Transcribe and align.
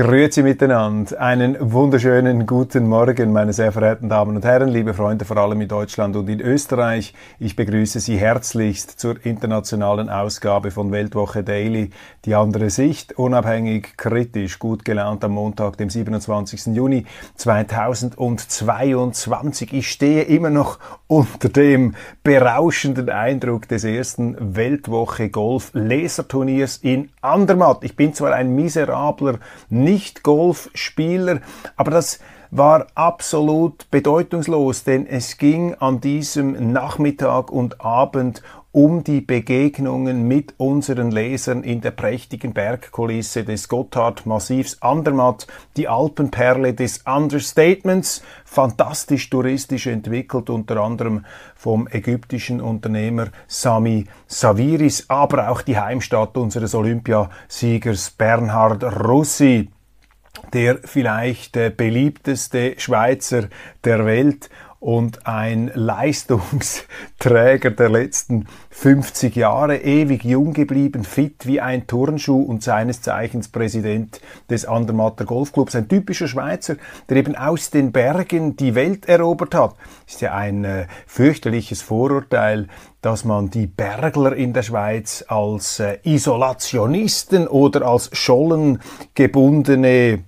Grüezi 0.00 0.42
miteinander. 0.42 1.20
Einen 1.20 1.58
wunderschönen 1.60 2.46
guten 2.46 2.88
Morgen, 2.88 3.34
meine 3.34 3.52
sehr 3.52 3.70
verehrten 3.70 4.08
Damen 4.08 4.34
und 4.34 4.46
Herren, 4.46 4.70
liebe 4.70 4.94
Freunde, 4.94 5.26
vor 5.26 5.36
allem 5.36 5.60
in 5.60 5.68
Deutschland 5.68 6.16
und 6.16 6.26
in 6.30 6.40
Österreich. 6.40 7.12
Ich 7.38 7.54
begrüße 7.54 8.00
Sie 8.00 8.16
herzlichst 8.16 8.98
zur 8.98 9.16
internationalen 9.26 10.08
Ausgabe 10.08 10.70
von 10.70 10.90
Weltwoche 10.90 11.44
Daily. 11.44 11.90
Die 12.24 12.34
andere 12.34 12.70
Sicht, 12.70 13.18
unabhängig, 13.18 13.98
kritisch, 13.98 14.58
gut 14.58 14.86
gelaunt 14.86 15.22
am 15.22 15.32
Montag, 15.32 15.76
dem 15.76 15.90
27. 15.90 16.74
Juni 16.74 17.04
2022. 17.34 19.74
Ich 19.74 19.90
stehe 19.90 20.22
immer 20.22 20.48
noch 20.48 20.78
unter 21.08 21.50
dem 21.50 21.94
berauschenden 22.22 23.10
Eindruck 23.10 23.68
des 23.68 23.84
ersten 23.84 24.56
Weltwoche 24.56 25.28
Golf 25.28 25.72
Laserturniers 25.74 26.78
in 26.78 27.10
Andermatt. 27.20 27.84
Ich 27.84 27.96
bin 27.96 28.14
zwar 28.14 28.32
ein 28.32 28.54
miserabler 28.54 29.40
nicht-Golfspieler, 29.90 31.40
aber 31.76 31.90
das 31.90 32.20
war 32.52 32.86
absolut 32.94 33.90
bedeutungslos, 33.90 34.82
denn 34.84 35.06
es 35.06 35.38
ging 35.38 35.74
an 35.74 36.00
diesem 36.00 36.72
Nachmittag 36.72 37.52
und 37.52 37.80
Abend 37.80 38.42
um 38.72 39.02
die 39.02 39.20
Begegnungen 39.20 40.28
mit 40.28 40.54
unseren 40.56 41.10
Lesern 41.10 41.64
in 41.64 41.80
der 41.80 41.90
prächtigen 41.90 42.52
Bergkulisse 42.52 43.42
des 43.42 43.68
Gotthard-Massivs 43.68 44.80
Andermatt, 44.80 45.48
die 45.76 45.88
Alpenperle 45.88 46.72
des 46.74 46.98
Understatements, 46.98 48.22
fantastisch 48.44 49.28
touristisch 49.28 49.88
entwickelt, 49.88 50.50
unter 50.50 50.76
anderem 50.76 51.24
vom 51.56 51.88
ägyptischen 51.88 52.60
Unternehmer 52.60 53.28
Sami 53.48 54.06
Saviris, 54.28 55.06
aber 55.08 55.50
auch 55.50 55.62
die 55.62 55.78
Heimstatt 55.78 56.36
unseres 56.36 56.74
Olympiasiegers 56.74 58.10
Bernhard 58.10 58.84
Russi 58.84 59.68
der 60.52 60.78
vielleicht 60.84 61.52
beliebteste 61.76 62.74
Schweizer 62.78 63.48
der 63.84 64.06
Welt 64.06 64.50
und 64.80 65.26
ein 65.26 65.70
Leistungsträger 65.74 67.70
der 67.70 67.90
letzten 67.90 68.46
50 68.70 69.36
Jahre, 69.36 69.76
ewig 69.76 70.24
jung 70.24 70.54
geblieben, 70.54 71.04
fit 71.04 71.46
wie 71.46 71.60
ein 71.60 71.86
Turnschuh 71.86 72.42
und 72.42 72.62
seines 72.62 73.02
Zeichens 73.02 73.48
Präsident 73.48 74.22
des 74.48 74.64
Andermatter 74.64 75.26
Golfclubs. 75.26 75.76
Ein 75.76 75.88
typischer 75.88 76.28
Schweizer, 76.28 76.76
der 77.10 77.18
eben 77.18 77.36
aus 77.36 77.68
den 77.68 77.92
Bergen 77.92 78.56
die 78.56 78.74
Welt 78.74 79.06
erobert 79.06 79.54
hat. 79.54 79.74
Ist 80.08 80.22
ja 80.22 80.34
ein 80.34 80.64
äh, 80.64 80.86
fürchterliches 81.06 81.82
Vorurteil, 81.82 82.68
dass 83.02 83.26
man 83.26 83.50
die 83.50 83.66
Bergler 83.66 84.34
in 84.34 84.54
der 84.54 84.62
Schweiz 84.62 85.22
als 85.28 85.78
äh, 85.78 85.98
Isolationisten 86.04 87.48
oder 87.48 87.82
als 87.82 88.08
schollengebundene 88.14 90.24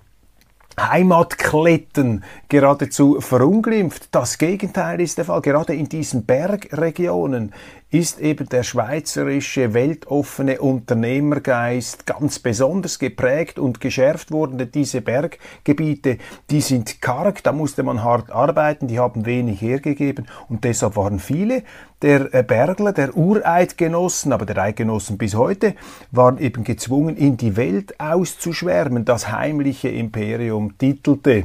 Heimatkletten 0.90 2.24
geradezu 2.48 3.20
verunglimpft. 3.20 4.08
Das 4.10 4.38
Gegenteil 4.38 5.00
ist 5.00 5.18
der 5.18 5.24
Fall. 5.24 5.40
Gerade 5.40 5.74
in 5.74 5.88
diesen 5.88 6.24
Bergregionen 6.24 7.52
ist 7.92 8.20
eben 8.20 8.48
der 8.48 8.62
schweizerische 8.62 9.74
weltoffene 9.74 10.62
Unternehmergeist 10.62 12.06
ganz 12.06 12.38
besonders 12.38 12.98
geprägt 12.98 13.58
und 13.58 13.80
geschärft 13.80 14.30
worden. 14.32 14.56
Denn 14.56 14.72
diese 14.72 15.02
Berggebiete, 15.02 16.16
die 16.50 16.62
sind 16.62 17.02
karg, 17.02 17.42
da 17.42 17.52
musste 17.52 17.82
man 17.82 18.02
hart 18.02 18.30
arbeiten, 18.30 18.88
die 18.88 18.98
haben 18.98 19.26
wenig 19.26 19.60
hergegeben 19.60 20.26
und 20.48 20.64
deshalb 20.64 20.96
waren 20.96 21.18
viele 21.18 21.64
der 22.00 22.34
äh, 22.34 22.42
Bergler, 22.42 22.92
der 22.92 23.14
Ureidgenossen, 23.14 24.32
aber 24.32 24.46
der 24.46 24.56
Eidgenossen 24.56 25.18
bis 25.18 25.34
heute, 25.34 25.74
waren 26.10 26.38
eben 26.38 26.64
gezwungen, 26.64 27.16
in 27.16 27.36
die 27.36 27.56
Welt 27.56 28.00
auszuschwärmen. 28.00 29.04
Das 29.04 29.30
heimliche 29.30 29.88
Imperium 29.88 30.78
titelte 30.78 31.44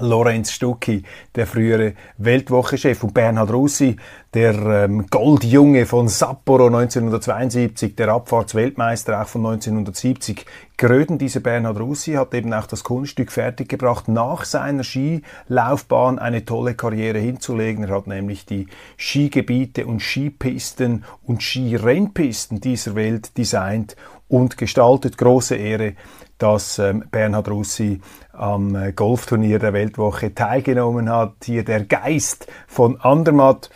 Lorenz 0.00 0.52
Stucki, 0.52 1.02
der 1.34 1.46
frühere 1.46 1.94
Weltwochechef, 2.18 3.02
und 3.02 3.14
Bernhard 3.14 3.50
Russi, 3.50 3.96
der 4.32 4.54
ähm, 4.54 5.06
Goldjunge 5.08 5.86
von 5.86 6.06
Sapporo 6.06 6.66
1972, 6.66 7.96
der 7.96 8.08
Abfahrtsweltmeister 8.08 9.20
auch 9.20 9.26
von 9.26 9.44
1970. 9.46 10.46
Gröden, 10.76 11.18
dieser 11.18 11.40
Bernhard 11.40 11.80
Russi, 11.80 12.12
hat 12.12 12.32
eben 12.34 12.54
auch 12.54 12.66
das 12.66 12.84
Kunststück 12.84 13.32
fertiggebracht, 13.32 14.06
nach 14.06 14.44
seiner 14.44 14.84
Skilaufbahn 14.84 16.20
eine 16.20 16.44
tolle 16.44 16.74
Karriere 16.74 17.18
hinzulegen. 17.18 17.84
Er 17.84 17.96
hat 17.96 18.06
nämlich 18.06 18.46
die 18.46 18.68
Skigebiete 18.96 19.86
und 19.86 20.00
Skipisten 20.00 21.04
und 21.24 21.42
Skirennpisten 21.42 22.60
dieser 22.60 22.94
Welt 22.94 23.36
designt 23.36 23.96
und 24.28 24.56
gestaltet. 24.58 25.18
Große 25.18 25.56
Ehre, 25.56 25.94
dass 26.38 26.78
ähm, 26.78 27.04
Bernhard 27.10 27.48
Russi 27.48 28.00
am 28.38 28.74
äh, 28.74 28.92
Golfturnier 28.92 29.58
der 29.58 29.72
Weltwoche 29.72 30.34
teilgenommen 30.34 31.10
hat. 31.10 31.34
Hier 31.44 31.64
der 31.64 31.84
Geist 31.84 32.46
von 32.66 33.00
Andermatt 33.00 33.70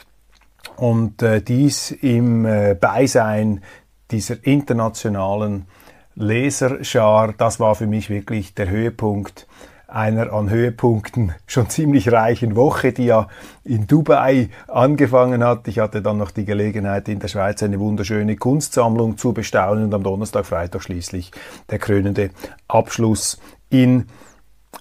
und 0.76 1.22
äh, 1.22 1.42
dies 1.42 1.90
im 1.90 2.44
äh, 2.44 2.74
Beisein 2.74 3.62
dieser 4.10 4.44
internationalen 4.46 5.66
Leserschar. 6.14 7.34
Das 7.36 7.60
war 7.60 7.74
für 7.74 7.86
mich 7.86 8.10
wirklich 8.10 8.54
der 8.54 8.68
Höhepunkt 8.68 9.46
einer 9.92 10.32
an 10.32 10.48
Höhepunkten 10.48 11.34
schon 11.46 11.68
ziemlich 11.68 12.10
reichen 12.10 12.56
Woche, 12.56 12.92
die 12.92 13.04
ja 13.06 13.28
in 13.62 13.86
Dubai 13.86 14.48
angefangen 14.66 15.44
hat. 15.44 15.68
Ich 15.68 15.78
hatte 15.78 16.00
dann 16.00 16.16
noch 16.16 16.30
die 16.30 16.46
Gelegenheit, 16.46 17.08
in 17.08 17.18
der 17.18 17.28
Schweiz 17.28 17.62
eine 17.62 17.78
wunderschöne 17.78 18.36
Kunstsammlung 18.36 19.18
zu 19.18 19.32
bestaunen 19.32 19.84
und 19.84 19.94
am 19.94 20.02
Donnerstag, 20.02 20.46
Freitag 20.46 20.82
schließlich 20.82 21.30
der 21.70 21.78
krönende 21.78 22.30
Abschluss 22.68 23.38
in 23.68 24.06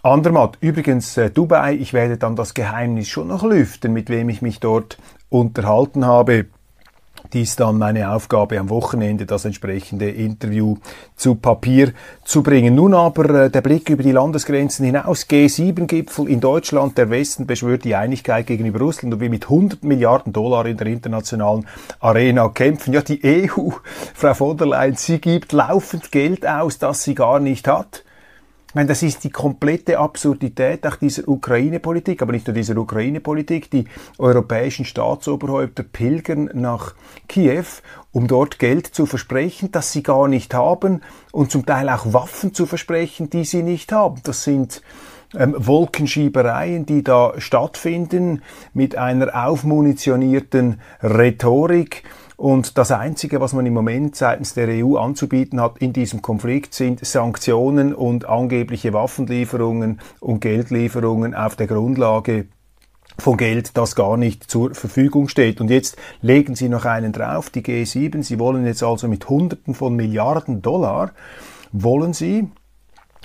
Andermatt. 0.04 0.58
Übrigens, 0.62 1.16
äh, 1.18 1.30
Dubai, 1.30 1.76
ich 1.76 1.94
werde 1.94 2.18
dann 2.18 2.36
das 2.36 2.54
Geheimnis 2.54 3.08
schon 3.08 3.28
noch 3.28 3.44
lüften, 3.44 3.94
mit 3.94 4.10
wem 4.10 4.30
ich 4.30 4.42
mich 4.42 4.60
dort 4.60 4.98
unterhalten 5.30 6.06
habe. 6.06 6.48
Dies 7.34 7.56
dann 7.56 7.78
meine 7.78 8.12
Aufgabe 8.12 8.60
am 8.60 8.70
Wochenende, 8.70 9.26
das 9.26 9.46
entsprechende 9.46 10.10
Interview 10.10 10.78
zu 11.16 11.36
Papier 11.36 11.94
zu 12.26 12.42
bringen. 12.42 12.76
Nun 12.76 12.94
aber 12.94 13.44
äh, 13.44 13.50
der 13.50 13.62
Blick 13.62 13.90
über 13.90 14.02
die 14.02 14.12
Landesgrenzen 14.12 14.86
hinaus. 14.86 15.28
G7-Gipfel 15.30 16.28
in 16.28 16.42
Deutschland. 16.42 16.98
Der 16.98 17.10
Westen 17.10 17.46
beschwört 17.46 17.86
die 17.86 17.96
Einigkeit 17.96 18.48
gegenüber 18.48 18.80
Russland 18.80 19.14
und 19.14 19.20
will 19.20 19.30
mit 19.30 19.44
100 19.44 19.84
Milliarden 19.84 20.34
Dollar 20.34 20.66
in 20.66 20.78
der 20.78 20.88
internationalen 20.88 21.68
Arena 22.00 22.50
kämpfen. 22.50 22.92
Ja, 22.92 23.02
die 23.02 23.22
EU, 23.24 23.70
Frau 24.14 24.34
von 24.34 24.58
der 24.58 24.68
Leyen, 24.68 24.96
sie 24.96 25.22
gibt 25.22 25.54
laufend 25.54 26.12
Geld 26.12 26.46
aus, 26.46 26.80
das 26.80 27.04
sie 27.04 27.14
gar 27.14 27.40
nicht 27.40 27.68
hat. 27.68 28.04
Ich 28.72 28.76
meine, 28.76 28.88
das 28.88 29.04
ist 29.04 29.26
die 29.26 29.30
komplette 29.30 30.00
Absurdität 30.00 30.88
auch 30.88 30.96
dieser 30.96 31.28
Ukraine-Politik, 31.28 32.22
aber 32.22 32.32
nicht 32.32 32.48
nur 32.48 32.54
dieser 32.54 32.78
Ukraine-Politik. 32.78 33.70
Die 33.70 33.84
europäischen 34.18 34.86
Staatsoberhäupter 34.86 35.84
pilgern 35.84 36.50
nach 36.54 36.94
Kiew, 37.28 37.66
um 38.14 38.28
dort 38.28 38.60
Geld 38.60 38.88
zu 38.88 39.06
versprechen, 39.06 39.74
das 39.74 39.92
sie 39.92 40.04
gar 40.04 40.30
nicht 40.30 40.54
haben 40.54 41.02
und 41.34 41.52
zum 41.52 41.66
Teil 41.66 41.90
auch 41.90 42.14
Waffen 42.14 42.54
zu 42.54 42.66
versprechen, 42.66 43.30
die 43.30 43.44
sie 43.44 43.62
nicht 43.62 43.92
haben. 43.92 44.22
Das 44.24 44.46
sind 44.46 44.82
ähm, 45.38 45.54
Wolkenschiebereien, 45.58 46.86
die 46.86 47.04
da 47.04 47.34
stattfinden 47.40 48.42
mit 48.74 48.96
einer 48.96 49.48
aufmunitionierten 49.50 50.80
Rhetorik 51.04 52.04
und 52.42 52.80
das 52.80 52.92
Einzige, 52.92 53.40
was 53.40 53.54
man 53.54 53.68
im 53.68 53.76
Moment 53.76 54.16
seitens 54.16 54.56
der 54.56 54.68
EU 54.68 54.98
anzubieten 54.98 55.62
hat 55.62 55.78
in 55.78 55.94
diesem 55.94 56.24
Konflikt, 56.24 56.74
sind 56.74 57.06
Sanktionen 57.06 57.94
und 57.94 58.26
angebliche 58.26 58.94
Waffenlieferungen 58.94 60.02
und 60.20 60.40
Geldlieferungen 60.40 61.36
auf 61.36 61.56
der 61.56 61.68
Grundlage 61.68 62.48
von 63.20 63.38
Geld, 63.38 63.78
das 63.78 63.96
gar 63.96 64.18
nicht 64.18 64.50
zur 64.50 64.74
Verfügung 64.74 65.28
steht. 65.28 65.62
Und 65.62 65.70
jetzt 65.70 65.98
legen 66.24 66.56
Sie 66.56 66.68
noch 66.68 66.86
einen 66.86 67.12
drauf, 67.12 67.52
die 67.52 67.62
G7. 67.62 68.24
Sie 68.24 68.40
wollen 68.40 68.66
jetzt 68.66 68.82
also 68.82 69.08
mit 69.08 69.30
Hunderten 69.30 69.76
von 69.76 69.96
Milliarden 69.96 70.64
Dollar, 70.64 71.12
wollen 71.72 72.14
Sie 72.14 72.50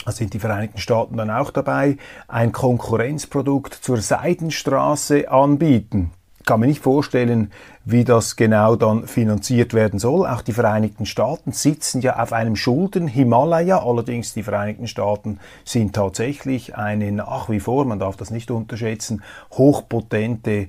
da 0.04 0.12
sind 0.12 0.34
die 0.34 0.38
Vereinigten 0.38 0.78
Staaten 0.78 1.16
dann 1.16 1.30
auch 1.30 1.50
dabei, 1.50 1.96
ein 2.28 2.52
Konkurrenzprodukt 2.52 3.72
zur 3.72 3.96
Seidenstraße 3.96 5.30
anbieten. 5.30 6.12
Ich 6.38 6.44
kann 6.44 6.60
mir 6.60 6.66
nicht 6.66 6.82
vorstellen, 6.82 7.50
wie 7.86 8.02
das 8.02 8.34
genau 8.34 8.74
dann 8.74 9.06
finanziert 9.06 9.72
werden 9.72 10.00
soll. 10.00 10.26
Auch 10.26 10.42
die 10.42 10.52
Vereinigten 10.52 11.06
Staaten 11.06 11.52
sitzen 11.52 12.00
ja 12.02 12.20
auf 12.20 12.32
einem 12.32 12.56
Schulden-Himalaya. 12.56 13.78
Allerdings 13.78 14.34
die 14.34 14.42
Vereinigten 14.42 14.88
Staaten 14.88 15.38
sind 15.64 15.94
tatsächlich 15.94 16.74
eine 16.76 17.12
nach 17.12 17.48
wie 17.48 17.60
vor, 17.60 17.84
man 17.84 18.00
darf 18.00 18.16
das 18.16 18.30
nicht 18.30 18.50
unterschätzen, 18.50 19.22
hochpotente 19.52 20.66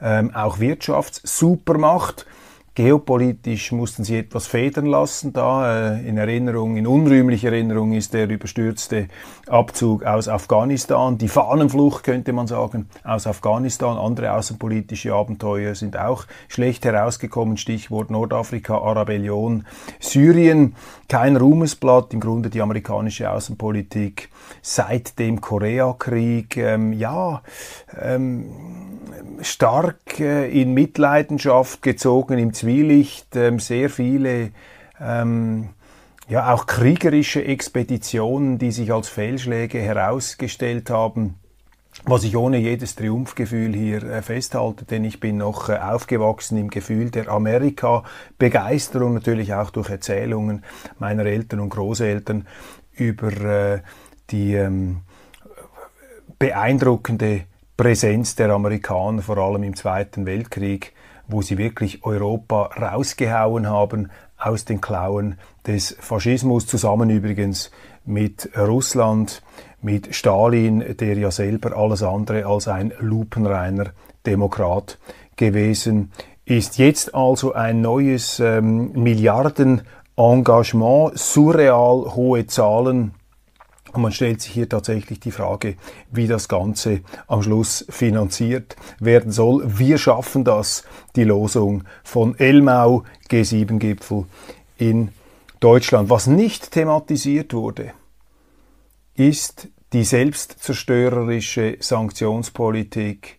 ähm, 0.00 0.32
auch 0.32 0.60
Wirtschaftssupermacht. 0.60 2.24
Geopolitisch 2.80 3.72
mussten 3.72 4.04
sie 4.04 4.16
etwas 4.16 4.46
federn 4.46 4.86
lassen. 4.86 5.34
Da 5.34 5.96
äh, 5.98 6.08
in 6.08 6.16
Erinnerung, 6.16 6.78
in 6.78 6.86
unrühmlicher 6.86 7.52
Erinnerung 7.52 7.92
ist 7.92 8.14
der 8.14 8.26
überstürzte 8.26 9.08
Abzug 9.48 10.04
aus 10.04 10.28
Afghanistan, 10.28 11.18
die 11.18 11.28
Fahnenflucht 11.28 12.04
könnte 12.04 12.32
man 12.32 12.46
sagen 12.46 12.88
aus 13.04 13.26
Afghanistan. 13.26 13.98
Andere 13.98 14.32
außenpolitische 14.32 15.12
Abenteuer 15.12 15.74
sind 15.74 15.98
auch 15.98 16.24
schlecht 16.48 16.86
herausgekommen. 16.86 17.58
Stichwort 17.58 18.10
Nordafrika, 18.10 18.78
Arabellion, 18.78 19.66
Syrien. 19.98 20.74
Kein 21.06 21.36
Ruhmesblatt. 21.36 22.14
Im 22.14 22.20
Grunde 22.20 22.48
die 22.48 22.62
amerikanische 22.62 23.30
Außenpolitik 23.30 24.30
seit 24.62 25.18
dem 25.18 25.42
Koreakrieg. 25.42 26.56
Ähm, 26.56 26.94
ja. 26.94 27.42
Ähm, 28.00 28.46
stark 29.42 30.20
äh, 30.20 30.48
in 30.48 30.74
Mitleidenschaft 30.74 31.82
gezogen, 31.82 32.38
im 32.38 32.52
Zwielicht, 32.52 33.34
ähm, 33.36 33.58
sehr 33.58 33.90
viele 33.90 34.50
ähm, 35.00 35.70
ja 36.28 36.52
auch 36.52 36.66
kriegerische 36.66 37.44
Expeditionen, 37.44 38.58
die 38.58 38.72
sich 38.72 38.92
als 38.92 39.08
Fehlschläge 39.08 39.80
herausgestellt 39.80 40.90
haben. 40.90 41.36
Was 42.04 42.22
ich 42.24 42.36
ohne 42.36 42.58
jedes 42.58 42.94
Triumphgefühl 42.94 43.74
hier 43.74 44.02
äh, 44.04 44.22
festhalte, 44.22 44.84
denn 44.84 45.04
ich 45.04 45.20
bin 45.20 45.38
noch 45.38 45.68
äh, 45.68 45.76
aufgewachsen 45.76 46.56
im 46.56 46.70
Gefühl 46.70 47.10
der 47.10 47.28
Amerika-Begeisterung, 47.28 49.14
natürlich 49.14 49.54
auch 49.54 49.70
durch 49.70 49.90
Erzählungen 49.90 50.64
meiner 50.98 51.26
Eltern 51.26 51.60
und 51.60 51.70
Großeltern 51.70 52.46
über 52.94 53.80
die 54.30 54.54
ähm, 54.54 54.98
beeindruckende 56.38 57.44
Präsenz 57.80 58.36
der 58.36 58.50
Amerikaner, 58.50 59.22
vor 59.22 59.38
allem 59.38 59.62
im 59.62 59.74
Zweiten 59.74 60.26
Weltkrieg, 60.26 60.92
wo 61.28 61.40
sie 61.40 61.56
wirklich 61.56 62.04
Europa 62.04 62.68
rausgehauen 62.78 63.70
haben 63.70 64.10
aus 64.36 64.66
den 64.66 64.82
Klauen 64.82 65.38
des 65.66 65.96
Faschismus, 65.98 66.66
zusammen 66.66 67.08
übrigens 67.08 67.70
mit 68.04 68.50
Russland, 68.54 69.40
mit 69.80 70.14
Stalin, 70.14 70.94
der 70.98 71.16
ja 71.16 71.30
selber 71.30 71.74
alles 71.74 72.02
andere 72.02 72.44
als 72.44 72.68
ein 72.68 72.92
lupenreiner 73.00 73.92
Demokrat 74.26 74.98
gewesen 75.36 76.12
ist. 76.44 76.76
Jetzt 76.76 77.14
also 77.14 77.54
ein 77.54 77.80
neues 77.80 78.40
ähm, 78.40 78.92
Milliardenengagement, 78.92 81.18
surreal 81.18 82.14
hohe 82.14 82.46
Zahlen 82.46 83.14
und 83.92 84.02
man 84.02 84.12
stellt 84.12 84.40
sich 84.40 84.52
hier 84.52 84.68
tatsächlich 84.68 85.20
die 85.20 85.30
Frage, 85.30 85.76
wie 86.10 86.26
das 86.26 86.48
Ganze 86.48 87.00
am 87.26 87.42
Schluss 87.42 87.84
finanziert 87.88 88.76
werden 88.98 89.32
soll. 89.32 89.62
Wir 89.66 89.98
schaffen 89.98 90.44
das, 90.44 90.84
die 91.16 91.24
Losung 91.24 91.84
von 92.04 92.38
Elmau 92.38 93.04
G7-Gipfel 93.28 94.26
in 94.78 95.10
Deutschland. 95.60 96.08
Was 96.10 96.26
nicht 96.26 96.70
thematisiert 96.70 97.52
wurde, 97.52 97.92
ist 99.14 99.68
die 99.92 100.04
selbstzerstörerische 100.04 101.76
Sanktionspolitik 101.80 103.38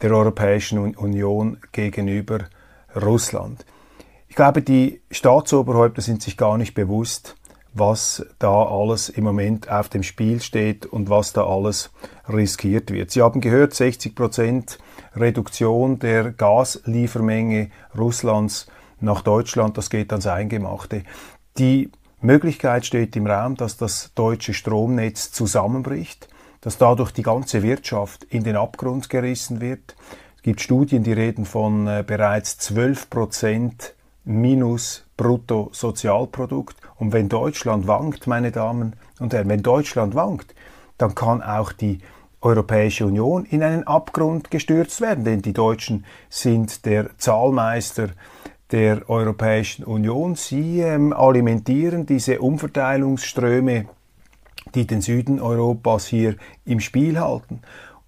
der 0.00 0.12
Europäischen 0.12 0.96
Union 0.96 1.58
gegenüber 1.72 2.46
Russland. 2.96 3.64
Ich 4.28 4.36
glaube, 4.36 4.62
die 4.62 5.00
Staatsoberhäupter 5.10 6.02
sind 6.02 6.22
sich 6.22 6.36
gar 6.36 6.56
nicht 6.56 6.74
bewusst, 6.74 7.36
was 7.72 8.24
da 8.38 8.64
alles 8.64 9.08
im 9.08 9.24
Moment 9.24 9.70
auf 9.70 9.88
dem 9.88 10.02
Spiel 10.02 10.40
steht 10.40 10.86
und 10.86 11.08
was 11.08 11.32
da 11.32 11.46
alles 11.46 11.90
riskiert 12.28 12.90
wird. 12.90 13.10
Sie 13.10 13.22
haben 13.22 13.40
gehört, 13.40 13.74
60 13.74 14.14
Prozent 14.14 14.78
Reduktion 15.14 15.98
der 15.98 16.32
Gasliefermenge 16.32 17.70
Russlands 17.96 18.66
nach 19.00 19.22
Deutschland, 19.22 19.78
das 19.78 19.90
geht 19.90 20.12
ans 20.12 20.26
Eingemachte. 20.26 21.04
Die 21.58 21.90
Möglichkeit 22.20 22.84
steht 22.84 23.16
im 23.16 23.26
Raum, 23.26 23.56
dass 23.56 23.76
das 23.76 24.12
deutsche 24.14 24.52
Stromnetz 24.52 25.32
zusammenbricht, 25.32 26.28
dass 26.60 26.76
dadurch 26.76 27.12
die 27.12 27.22
ganze 27.22 27.62
Wirtschaft 27.62 28.24
in 28.24 28.44
den 28.44 28.56
Abgrund 28.56 29.08
gerissen 29.08 29.60
wird. 29.60 29.96
Es 30.36 30.42
gibt 30.42 30.60
Studien, 30.60 31.02
die 31.02 31.12
reden 31.12 31.46
von 31.46 31.86
äh, 31.86 32.04
bereits 32.06 32.58
12 32.58 33.10
Prozent 33.10 33.94
minus 34.24 35.06
Bruttosozialprodukt. 35.20 36.76
Und 36.96 37.12
wenn 37.12 37.28
Deutschland 37.28 37.86
wankt, 37.86 38.26
meine 38.26 38.52
Damen 38.52 38.96
und 39.18 39.34
Herren, 39.34 39.50
wenn 39.50 39.62
Deutschland 39.62 40.14
wankt, 40.14 40.54
dann 40.96 41.14
kann 41.14 41.42
auch 41.42 41.72
die 41.72 41.98
Europäische 42.40 43.04
Union 43.04 43.44
in 43.44 43.62
einen 43.62 43.86
Abgrund 43.86 44.50
gestürzt 44.50 45.02
werden, 45.02 45.24
denn 45.24 45.42
die 45.42 45.52
Deutschen 45.52 46.06
sind 46.30 46.86
der 46.86 47.10
Zahlmeister 47.18 48.08
der 48.72 49.10
Europäischen 49.10 49.84
Union. 49.84 50.36
Sie 50.36 50.80
ähm, 50.80 51.12
alimentieren 51.12 52.06
diese 52.06 52.40
Umverteilungsströme, 52.40 53.88
die 54.74 54.86
den 54.86 55.02
Süden 55.02 55.38
Europas 55.38 56.06
hier 56.06 56.36
im 56.64 56.80
Spiel 56.80 57.20
halten. 57.20 57.60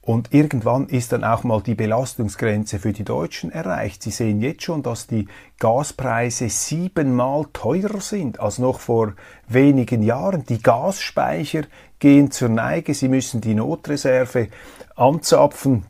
Und 0.05 0.35
irgendwann 0.35 0.89
ist 0.89 1.13
dann 1.13 1.23
auch 1.23 1.45
mal 1.45 1.63
die 1.63 1.77
Belastungsgrenze 1.77 2.81
für 2.81 2.93
die 2.93 3.05
Deutschen 3.05 3.53
erreicht. 3.53 4.03
Sie 4.03 4.11
sehen 4.11 4.41
jetzt 4.41 4.65
schon, 4.65 4.83
dass 4.83 5.07
die 5.07 5.29
Gaspreise 5.61 6.49
siebenmal 6.49 7.47
teurer 7.53 8.01
sind 8.01 8.41
als 8.41 8.59
noch 8.59 8.81
vor 8.81 9.13
wenigen 9.47 10.03
Jahren. 10.03 10.45
Die 10.45 10.61
Gasspeicher 10.61 11.63
gehen 12.01 12.33
zur 12.33 12.49
Neige. 12.49 12.95
Sie 12.95 13.07
müssen 13.07 13.41
die 13.41 13.55
Notreserve 13.55 14.49
anzapfen. 14.97 15.87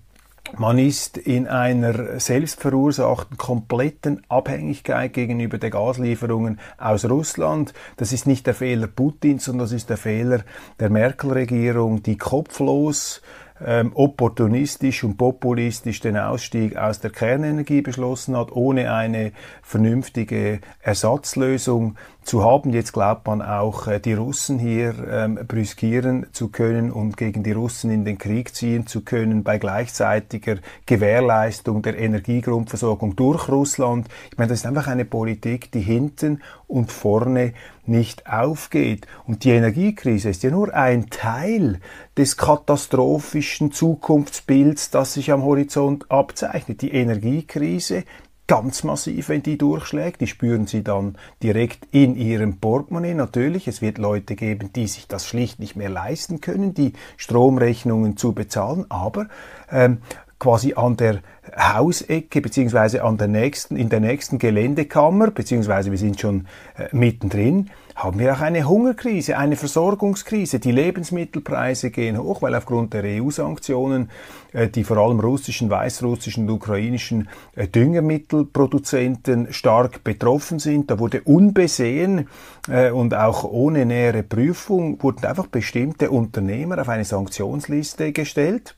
Man 0.59 0.77
ist 0.77 1.17
in 1.17 1.47
einer 1.47 2.21
selbstverursachten 2.21 3.39
kompletten 3.39 4.23
Abhängigkeit 4.29 5.15
gegenüber 5.15 5.57
der 5.57 5.71
Gaslieferungen 5.71 6.61
aus 6.77 7.09
Russland. 7.09 7.73
Das 7.97 8.13
ist 8.13 8.27
nicht 8.27 8.47
der 8.47 8.53
Fehler 8.53 8.89
Putins, 8.89 9.47
sondern 9.47 9.65
das 9.65 9.73
ist 9.73 9.89
der 9.89 9.97
Fehler 9.97 10.41
der 10.79 10.91
Merkel-Regierung, 10.91 12.03
die 12.03 12.19
kopflos 12.19 13.23
ähm, 13.67 13.93
opportunistisch 13.95 15.05
und 15.05 15.17
populistisch 15.17 16.01
den 16.01 16.17
Ausstieg 16.17 16.77
aus 16.77 17.01
der 17.01 17.11
Kernenergie 17.11 17.83
beschlossen 17.83 18.37
hat, 18.37 18.53
ohne 18.53 18.93
eine 18.93 19.33
vernünftige 19.63 20.61
Ersatzlösung 20.81 21.97
zu 22.25 22.45
haben. 22.45 22.73
Jetzt 22.73 22.93
glaubt 22.93 23.27
man 23.27 23.43
auch, 23.43 23.87
äh, 23.87 24.01
die 24.01 24.15
Russen 24.15 24.59
hier 24.59 24.95
ähm, 25.11 25.39
brüskieren 25.47 26.27
zu 26.33 26.49
können 26.49 26.91
und 26.91 27.17
gegen 27.17 27.43
die 27.43 27.53
Russen 27.53 27.91
in 27.91 28.05
den 28.05 28.19
Krieg 28.19 28.55
ziehen 28.55 28.87
zu 28.87 29.03
können 29.03 29.43
bei 29.43 29.59
gleichzeitiger 29.59 30.57
Gewährleistung 30.87 31.83
der 31.83 31.99
Energiegrundversorgung 31.99 33.17
durch 33.17 33.49
Russland. 33.49 34.09
Ich 34.31 34.39
meine, 34.39 34.51
das 34.51 34.61
ist 34.61 34.67
einfach 34.67 34.87
eine 34.87 35.05
Politik, 35.05 35.71
die 35.73 35.81
hinten 35.81 36.41
und 36.67 36.91
vorne 36.91 37.53
nicht 37.85 38.27
aufgeht. 38.27 39.07
Und 39.27 39.45
die 39.45 39.51
Energiekrise 39.51 40.31
ist 40.31 40.43
ja 40.43 40.51
nur 40.51 40.73
ein 40.75 41.11
Teil 41.11 41.81
des 42.17 42.37
katastrophischen 42.37 43.73
Zukunftsbilds, 43.73 44.91
das 44.91 45.15
sich 45.15 45.33
am 45.33 45.43
Horizont 45.43 46.11
abzeichnet. 46.11 46.83
Die 46.83 46.93
Energiekrise 46.93 48.05
ganz 48.47 48.85
massiv, 48.85 49.29
wenn 49.29 49.43
die 49.43 49.59
durchschlägt. 49.59 50.21
Die 50.21 50.27
spüren 50.27 50.67
sie 50.67 50.83
dann 50.83 51.17
direkt 51.43 51.87
in 51.91 52.17
ihrem 52.17 52.59
Portemonnaie. 52.59 53.15
Natürlich, 53.15 53.69
es 53.69 53.83
wird 53.83 53.99
Leute 53.99 54.35
geben, 54.35 54.73
die 54.75 54.87
sich 54.87 55.09
das 55.09 55.27
schlicht 55.27 55.59
nicht 55.59 55.77
mehr 55.77 55.89
leisten 55.89 56.41
können, 56.41 56.75
die 56.75 56.93
Stromrechnungen 57.17 58.17
zu 58.17 58.33
bezahlen. 58.33 58.87
Aber 58.89 59.29
ähm, 59.71 59.99
quasi 60.39 60.75
an 60.75 60.97
der 60.97 61.21
Hausecke 61.57 62.41
beziehungsweise 62.41 63.05
an 63.05 63.17
der 63.17 63.29
nächsten, 63.29 63.77
in 63.77 63.89
der 63.89 64.01
nächsten 64.01 64.39
Geländekammer, 64.39 65.31
beziehungsweise 65.31 65.93
wir 65.93 65.99
sind 65.99 66.21
schon 66.21 66.49
äh, 66.77 66.89
mittendrin, 66.91 67.71
haben 67.95 68.19
wir 68.19 68.33
auch 68.35 68.41
eine 68.41 68.69
Hungerkrise, 68.69 69.37
eine 69.37 69.57
Versorgungskrise. 69.57 70.59
Die 70.59 70.73
Lebensmittelpreise 70.73 71.91
gehen 71.91 72.19
hoch, 72.19 72.43
weil 72.43 72.55
aufgrund 72.55 72.95
der 72.95 73.05
EU-Sanktionen 73.05 74.11
äh, 74.53 74.69
die 74.69 74.85
vor 74.85 74.99
allem 74.99 75.21
russischen, 75.21 75.71
weißrussischen 75.71 76.49
und 76.49 76.55
ukrainischen 76.55 77.29
äh, 77.55 77.69
Düngemittelproduzenten 77.69 79.53
stark 79.53 80.05
betroffen 80.05 80.59
sind. 80.59 80.91
Da 80.91 80.99
wurde 80.99 81.23
unbesehen 81.23 82.29
äh, 82.69 82.91
und 82.91 83.15
auch 83.15 83.45
ohne 83.45 83.87
nähere 83.87 84.23
Prüfung 84.23 85.03
wurden 85.03 85.25
einfach 85.25 85.47
bestimmte 85.47 86.11
Unternehmer 86.11 86.81
auf 86.81 86.89
eine 86.89 87.05
Sanktionsliste 87.05 88.13
gestellt 88.13 88.75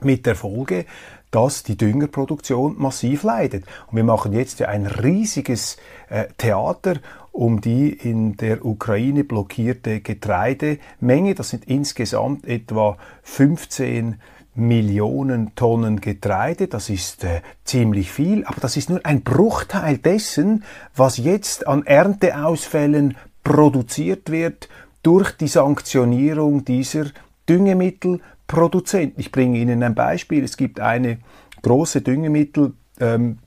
mit 0.00 0.26
der 0.26 0.36
Folge, 0.36 0.84
dass 1.30 1.62
die 1.62 1.76
Düngerproduktion 1.76 2.76
massiv 2.78 3.22
leidet. 3.22 3.64
Und 3.90 3.96
wir 3.96 4.04
machen 4.04 4.32
jetzt 4.32 4.60
ja 4.60 4.68
ein 4.68 4.86
riesiges 4.86 5.76
äh, 6.08 6.26
Theater 6.38 6.96
um 7.38 7.60
die 7.60 7.90
in 7.90 8.36
der 8.36 8.64
Ukraine 8.64 9.22
blockierte 9.22 10.00
Getreidemenge. 10.00 11.36
Das 11.36 11.50
sind 11.50 11.66
insgesamt 11.66 12.44
etwa 12.44 12.98
15 13.22 14.16
Millionen 14.56 15.54
Tonnen 15.54 16.00
Getreide. 16.00 16.66
Das 16.66 16.90
ist 16.90 17.22
äh, 17.22 17.42
ziemlich 17.62 18.10
viel, 18.10 18.44
aber 18.44 18.60
das 18.60 18.76
ist 18.76 18.90
nur 18.90 19.06
ein 19.06 19.22
Bruchteil 19.22 19.98
dessen, 19.98 20.64
was 20.96 21.16
jetzt 21.16 21.68
an 21.68 21.86
Ernteausfällen 21.86 23.16
produziert 23.44 24.30
wird 24.32 24.68
durch 25.04 25.30
die 25.30 25.46
Sanktionierung 25.46 26.64
dieser 26.64 27.04
Düngemittelproduzenten. 27.48 29.20
Ich 29.20 29.30
bringe 29.30 29.58
Ihnen 29.58 29.84
ein 29.84 29.94
Beispiel. 29.94 30.42
Es 30.42 30.56
gibt 30.56 30.80
eine 30.80 31.18
große 31.62 32.00
Düngemittel 32.00 32.72
ähm, 32.98 33.38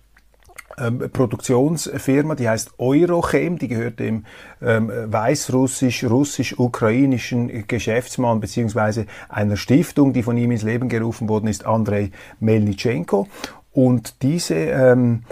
ähm, 0.78 1.10
Produktionsfirma, 1.12 2.36
die 2.36 2.48
heißt 2.50 2.74
Eurochem, 2.78 3.58
die 3.58 3.68
gehört 3.68 4.00
dem 4.00 4.26
ähm, 4.62 4.90
weißrussisch-russisch-ukrainischen 4.90 7.68
Geschäftsmann 7.68 8.40
beziehungsweise 8.40 9.08
einer 9.30 9.58
Stiftung, 9.58 10.14
die 10.14 10.24
von 10.24 10.38
ihm 10.38 10.52
ins 10.52 10.64
Leben 10.64 10.90
gerufen 10.90 11.30
worden 11.30 11.48
ist, 11.48 11.66
Andrei 11.66 12.12
Melnitschenko. 12.40 13.28
Und 13.74 14.22
diese, 14.22 14.56
ähm, 14.56 15.24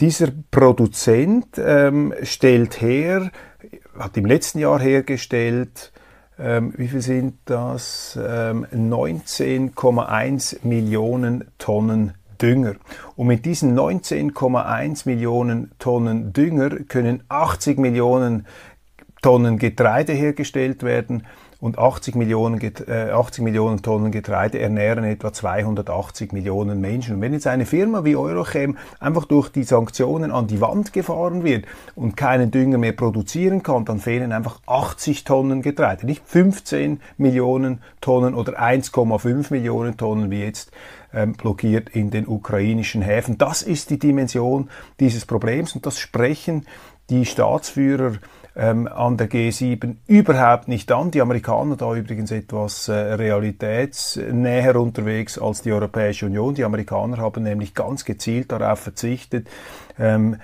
dieser 0.00 0.30
Produzent 0.50 1.46
ähm, 1.58 2.12
stellt 2.22 2.80
her, 2.80 3.30
hat 3.96 4.16
im 4.16 4.26
letzten 4.26 4.58
Jahr 4.58 4.80
hergestellt, 4.80 5.92
ähm, 6.40 6.72
wie 6.76 6.88
viel 6.88 7.02
sind 7.02 7.38
das? 7.46 8.16
19,1 8.16 10.54
ähm, 10.54 10.68
Millionen 10.68 11.44
Tonnen 11.58 12.14
Dünger. 12.38 12.74
Und 13.16 13.26
mit 13.26 13.44
diesen 13.44 13.78
19,1 13.78 15.02
Millionen 15.06 15.72
Tonnen 15.78 16.32
Dünger 16.32 16.70
können 16.88 17.22
80 17.28 17.78
Millionen 17.78 18.46
Tonnen 19.22 19.58
Getreide 19.58 20.12
hergestellt 20.12 20.82
werden 20.82 21.24
und 21.60 21.78
80 21.78 22.14
Millionen, 22.14 22.60
äh, 22.60 23.10
80 23.10 23.42
Millionen 23.42 23.82
Tonnen 23.82 24.12
Getreide 24.12 24.60
ernähren 24.60 25.02
etwa 25.04 25.32
280 25.32 26.32
Millionen 26.32 26.80
Menschen. 26.80 27.16
Und 27.16 27.20
wenn 27.20 27.32
jetzt 27.32 27.48
eine 27.48 27.66
Firma 27.66 28.04
wie 28.04 28.14
Eurochem 28.14 28.76
einfach 29.00 29.24
durch 29.24 29.48
die 29.48 29.64
Sanktionen 29.64 30.30
an 30.30 30.46
die 30.46 30.60
Wand 30.60 30.92
gefahren 30.92 31.42
wird 31.42 31.66
und 31.96 32.16
keinen 32.16 32.52
Dünger 32.52 32.78
mehr 32.78 32.92
produzieren 32.92 33.64
kann, 33.64 33.84
dann 33.84 33.98
fehlen 33.98 34.30
einfach 34.30 34.60
80 34.66 35.24
Tonnen 35.24 35.62
Getreide, 35.62 36.06
nicht 36.06 36.22
15 36.26 37.00
Millionen 37.16 37.82
Tonnen 38.00 38.34
oder 38.34 38.60
1,5 38.60 39.52
Millionen 39.52 39.96
Tonnen 39.96 40.30
wie 40.30 40.42
jetzt 40.42 40.70
ähm, 41.12 41.32
blockiert 41.32 41.88
in 41.90 42.10
den 42.10 42.28
ukrainischen 42.28 43.02
Häfen. 43.02 43.36
Das 43.36 43.62
ist 43.62 43.90
die 43.90 43.98
Dimension 43.98 44.70
dieses 45.00 45.26
Problems 45.26 45.74
und 45.74 45.86
das 45.86 45.98
sprechen 45.98 46.66
die 47.10 47.24
Staatsführer 47.24 48.12
ähm, 48.56 48.88
an 48.88 49.16
der 49.16 49.30
G7 49.30 49.96
überhaupt 50.06 50.68
nicht 50.68 50.90
an. 50.92 51.10
Die 51.10 51.20
Amerikaner 51.20 51.76
da 51.76 51.94
übrigens 51.94 52.30
etwas 52.30 52.88
äh, 52.88 52.92
realitätsnäher 52.92 54.76
unterwegs 54.76 55.38
als 55.38 55.62
die 55.62 55.72
Europäische 55.72 56.26
Union. 56.26 56.54
Die 56.54 56.64
Amerikaner 56.64 57.18
haben 57.18 57.42
nämlich 57.44 57.74
ganz 57.74 58.04
gezielt 58.04 58.52
darauf 58.52 58.80
verzichtet, 58.80 59.48
ähm, 59.98 60.36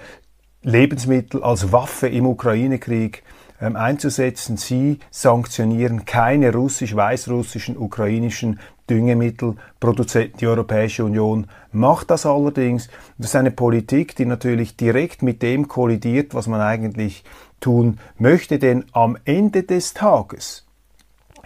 Lebensmittel 0.62 1.42
als 1.42 1.72
Waffe 1.72 2.08
im 2.08 2.26
Ukraine-Krieg 2.26 3.22
ähm, 3.60 3.76
einzusetzen. 3.76 4.56
Sie 4.56 4.98
sanktionieren 5.10 6.04
keine 6.04 6.52
russisch-weißrussischen, 6.52 7.76
ukrainischen 7.76 8.58
Düngemittelproduzenten. 8.90 10.38
Die 10.38 10.46
Europäische 10.46 11.04
Union 11.04 11.46
macht 11.72 12.10
das 12.10 12.26
allerdings. 12.26 12.88
Das 13.18 13.28
ist 13.28 13.36
eine 13.36 13.50
Politik, 13.50 14.16
die 14.16 14.26
natürlich 14.26 14.76
direkt 14.76 15.22
mit 15.22 15.42
dem 15.42 15.68
kollidiert, 15.68 16.34
was 16.34 16.46
man 16.46 16.60
eigentlich 16.60 17.24
tun 17.64 17.98
möchte, 18.18 18.58
denn 18.58 18.84
am 18.92 19.16
Ende 19.24 19.62
des 19.62 19.94
Tages 19.94 20.66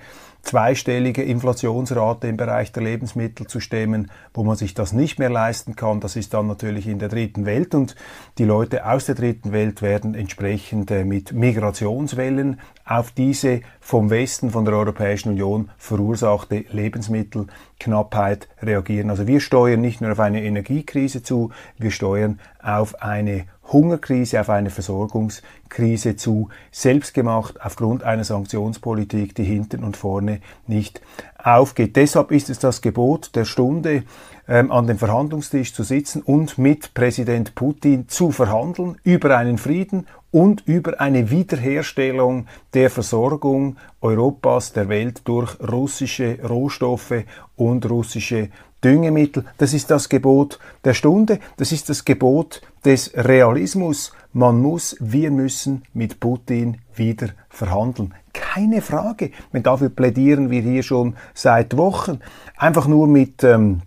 zweistellige 0.49 1.23
Inflationsrate 1.23 2.27
im 2.27 2.39
Bereich 2.39 2.73
der 2.73 2.83
Lebensmittel 2.83 3.47
zu 3.47 3.61
stemmen, 3.61 4.11
wo 4.33 4.45
man 4.45 4.57
sich 4.57 4.73
das 4.73 4.95
nicht 4.95 5.19
mehr 5.19 5.29
leisten 5.29 5.77
kann. 5.77 6.01
Das 6.01 6.17
ist 6.17 6.33
dann 6.33 6.47
natürlich 6.47 6.87
in 6.87 6.99
der 6.99 7.11
dritten 7.11 7.45
Welt 7.45 7.75
und 7.75 7.97
die 8.39 8.45
Leute 8.45 8.87
aus 8.87 9.05
der 9.05 9.15
dritten 9.15 9.53
Welt 9.53 9.83
werden 9.83 10.15
entsprechend 10.15 10.91
äh, 10.91 11.05
mit 11.05 11.35
Migrationswellen 11.35 12.61
auf 12.87 13.11
diese 13.11 13.61
vom 13.79 14.09
Westen, 14.09 14.49
von 14.49 14.65
der 14.65 14.73
Europäischen 14.73 15.29
Union 15.33 15.69
verursachte 15.77 16.65
Lebensmittelknappheit 16.71 18.49
reagieren. 18.63 19.11
Also 19.11 19.27
wir 19.27 19.41
steuern 19.41 19.83
nicht 19.83 20.01
nur 20.01 20.13
auf 20.13 20.21
eine 20.21 20.43
Energiekrise 20.43 21.23
zu, 21.23 21.51
wir 21.77 21.91
steuern 21.91 22.41
auf 22.63 23.03
eine 23.03 23.45
Hungerkrise, 23.73 24.41
auf 24.41 24.51
eine 24.51 24.71
Versorgungskrise 24.71 26.17
zu, 26.17 26.49
selbstgemacht 26.71 27.61
aufgrund 27.61 28.03
einer 28.03 28.25
Sanktionspolitik, 28.25 29.35
die 29.35 29.45
hinten 29.45 29.85
und 29.85 29.97
vorne 29.97 30.41
nicht 30.67 31.01
aufgeht. 31.43 31.97
Deshalb 31.97 32.33
ist 32.33 32.51
es 32.51 32.59
das 32.59 32.81
Gebot 32.81 33.35
der 33.35 33.45
Stunde, 33.45 34.05
ähm, 34.49 34.73
an 34.73 34.87
dem 34.87 34.99
Verhandlungstisch 34.99 35.75
zu 35.75 35.83
sitzen 35.83 36.23
und 36.23 36.59
mit 36.59 36.95
Präsident 36.95 37.55
Putin 37.55 38.09
zu 38.09 38.31
verhandeln 38.31 38.97
über 39.05 39.37
einen 39.37 39.59
Frieden 39.59 40.07
und 40.31 40.67
über 40.67 41.01
eine 41.01 41.31
Wiederherstellung 41.31 42.47
der 42.75 42.91
Versorgung 42.91 43.77
Europas, 44.01 44.73
der 44.73 44.89
Welt 44.89 45.23
durch 45.25 45.59
russische 45.61 46.39
Rohstoffe 46.47 47.25
und 47.57 47.89
russische 47.89 48.51
Düngemittel. 48.85 49.45
Das 49.59 49.75
ist 49.75 49.91
das 49.91 50.09
Gebot 50.09 50.59
der 50.85 50.95
Stunde, 50.95 51.41
das 51.57 51.73
ist 51.73 51.89
das 51.89 52.05
Gebot 52.05 52.63
des 52.85 53.13
Realismus. 53.15 54.13
Man 54.33 54.61
muss, 54.61 54.97
wir 55.01 55.31
müssen 55.31 55.83
mit 55.95 56.21
Putin 56.21 56.79
wieder 56.95 57.31
verhandeln. 57.49 58.15
Keine 58.33 58.83
Frage. 58.83 59.33
Dafür 59.53 59.89
plädieren 59.89 60.51
wir 60.51 60.63
hier 60.63 60.83
schon 60.83 61.17
seit 61.35 61.77
Wochen. 61.77 62.21
Einfach 62.57 62.87
nur 62.87 63.07
mit 63.07 63.43
ähm, 63.43 63.83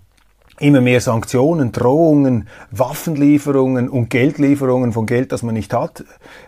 immer 0.62 0.82
mehr 0.82 1.02
Sanktionen, 1.02 1.72
Drohungen, 1.72 2.48
Waffenlieferungen 2.70 3.90
und 3.90 4.10
Geldlieferungen 4.10 4.94
von 4.94 5.06
Geld, 5.06 5.32
das 5.32 5.44
man 5.44 5.56
nicht 5.56 5.74
hat, 5.74 6.04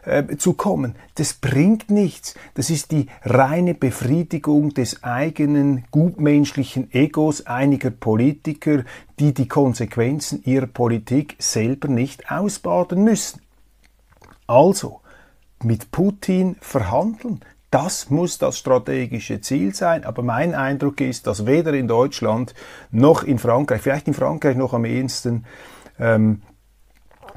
äh, 0.06 0.38
zu 0.38 0.54
kommen. 0.54 0.96
Das 1.16 1.34
bringt 1.34 1.90
nichts. 1.90 2.36
Das 2.54 2.70
ist 2.70 2.92
die 2.92 3.08
reine 3.24 3.74
Befriedigung 3.74 4.74
des 4.74 5.04
eigenen 5.04 5.86
gutmenschlichen 5.92 6.94
Egos 6.94 7.46
einiger 7.46 7.90
Politiker, 7.90 8.84
die 9.20 9.34
die 9.34 9.48
Konsequenzen 9.48 10.44
ihrer 10.44 10.68
Politik 10.68 11.36
selber 11.40 11.88
nicht 11.88 12.32
ausbaden 12.32 13.04
müssen. 13.04 13.42
Also, 14.48 15.02
mit 15.64 15.92
Putin 15.92 16.58
verhandeln, 16.62 17.40
das 17.74 18.12
muss 18.12 18.38
das 18.38 18.60
strategische 18.60 19.42
Ziel 19.42 19.74
sein. 19.74 20.06
Aber 20.06 20.22
mein 20.22 20.54
Eindruck 20.54 21.02
ist, 21.02 21.26
dass 21.26 21.48
weder 21.48 21.74
in 21.74 21.88
Deutschland 21.88 22.54
noch 22.92 23.24
in 23.24 23.40
Frankreich, 23.40 23.82
vielleicht 23.82 24.08
in 24.08 24.14
Frankreich 24.14 24.56
noch 24.56 24.74
am 24.74 24.86
ehesten, 24.86 25.46
ähm, 26.00 26.44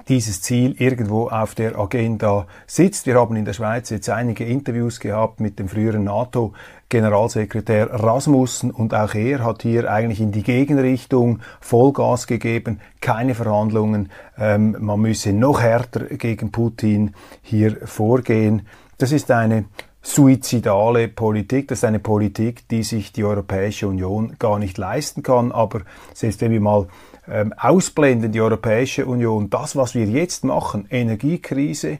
dieses 0.08 0.42
Ziel 0.42 0.76
irgendwo 0.78 1.28
auf 1.28 1.54
der 1.54 1.78
Agenda 1.78 2.46
sitzt. 2.66 3.06
Wir 3.06 3.14
haben 3.14 3.34
in 3.34 3.46
der 3.46 3.54
Schweiz 3.54 3.88
jetzt 3.88 4.10
einige 4.10 4.44
Interviews 4.44 5.00
gehabt 5.00 5.40
mit 5.40 5.58
dem 5.58 5.68
früheren 5.68 6.04
NATO-Generalsekretär 6.04 7.90
Rasmussen 7.90 8.70
und 8.70 8.94
auch 8.94 9.14
er 9.14 9.42
hat 9.42 9.62
hier 9.62 9.90
eigentlich 9.90 10.20
in 10.20 10.32
die 10.32 10.42
Gegenrichtung 10.42 11.40
Vollgas 11.60 12.26
gegeben, 12.26 12.80
keine 13.00 13.34
Verhandlungen, 13.34 14.10
ähm, 14.38 14.76
man 14.80 15.00
müsse 15.00 15.32
noch 15.32 15.62
härter 15.62 16.04
gegen 16.04 16.52
Putin 16.52 17.14
hier 17.42 17.78
vorgehen. 17.86 18.68
Das 18.98 19.12
ist 19.12 19.30
eine 19.30 19.64
suizidale 20.06 21.08
Politik. 21.08 21.68
Das 21.68 21.78
ist 21.78 21.84
eine 21.84 21.98
Politik, 21.98 22.68
die 22.68 22.84
sich 22.84 23.12
die 23.12 23.24
Europäische 23.24 23.88
Union 23.88 24.36
gar 24.38 24.58
nicht 24.58 24.78
leisten 24.78 25.22
kann. 25.22 25.50
Aber 25.50 25.80
selbst 26.14 26.40
wenn 26.40 26.52
wir 26.52 26.60
mal 26.60 26.86
ähm, 27.28 27.52
ausblenden, 27.58 28.30
die 28.30 28.40
Europäische 28.40 29.04
Union, 29.06 29.50
das, 29.50 29.74
was 29.74 29.94
wir 29.94 30.06
jetzt 30.06 30.44
machen, 30.44 30.86
Energiekrise, 30.90 31.98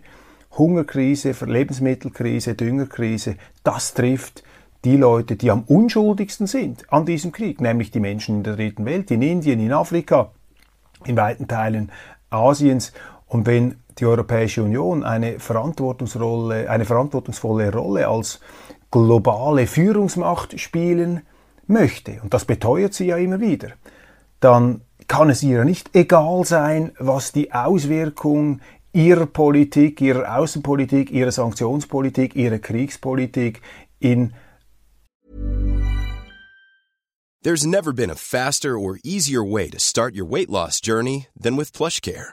Hungerkrise, 0.53 1.35
Lebensmittelkrise, 1.45 2.55
Düngerkrise, 2.55 3.37
das 3.65 3.93
trifft 3.93 4.45
die 4.85 4.97
Leute, 4.97 5.35
die 5.35 5.51
am 5.51 5.65
unschuldigsten 5.65 6.47
sind 6.47 6.91
an 6.93 7.07
diesem 7.07 7.33
Krieg, 7.33 7.61
nämlich 7.61 7.91
die 7.91 8.01
Menschen 8.01 8.37
in 8.37 8.43
der 8.45 8.55
dritten 8.55 8.85
Welt, 8.85 9.11
in 9.11 9.21
Indien, 9.21 9.59
in 9.59 9.73
Afrika, 9.73 10.31
in 11.05 11.17
weiten 11.17 11.49
Teilen 11.49 11.91
Asiens. 12.31 12.93
Und 13.27 13.47
wenn 13.47 13.79
die 13.99 14.07
Europäische 14.07 14.63
Union 14.63 15.05
eine 15.05 15.39
Verantwortungsrolle, 15.39 16.69
eine 16.69 16.85
verantwortungsvolle 16.85 17.73
Rolle 17.73 18.09
als 18.09 18.41
globale 18.91 19.67
Führungsmacht 19.67 20.59
spielen 20.61 21.23
möchte, 21.67 22.21
und 22.23 22.33
das 22.33 22.45
beteuert 22.45 22.95
sie 22.95 23.07
ja 23.07 23.17
immer 23.17 23.41
wieder, 23.41 23.71
dann 24.41 24.83
kann 25.09 25.31
es 25.31 25.43
ihr 25.43 25.65
nicht 25.65 25.95
egal 25.95 26.45
sein, 26.45 26.93
was 26.99 27.33
die 27.33 27.53
Auswirkung 27.53 28.61
ihrer 28.93 29.27
Politik, 29.27 30.01
ihrer 30.01 30.39
Außenpolitik, 30.39 31.11
ihrer 31.11 31.33
Sanktionspolitik, 31.33 32.35
ihrer 32.35 32.59
Kriegspolitik 32.59 33.61
in 33.99 34.33
There's 37.43 37.65
never 37.65 37.93
been 37.93 38.11
a 38.11 38.17
faster 38.17 38.77
or 38.77 38.99
easier 39.05 39.45
way 39.45 39.71
to 39.71 39.79
start 39.79 40.17
your 40.17 40.27
weight 40.27 40.51
loss 40.51 40.81
journey 40.81 41.29
than 41.41 41.57
with 41.57 41.73
PlushCare. 41.73 42.33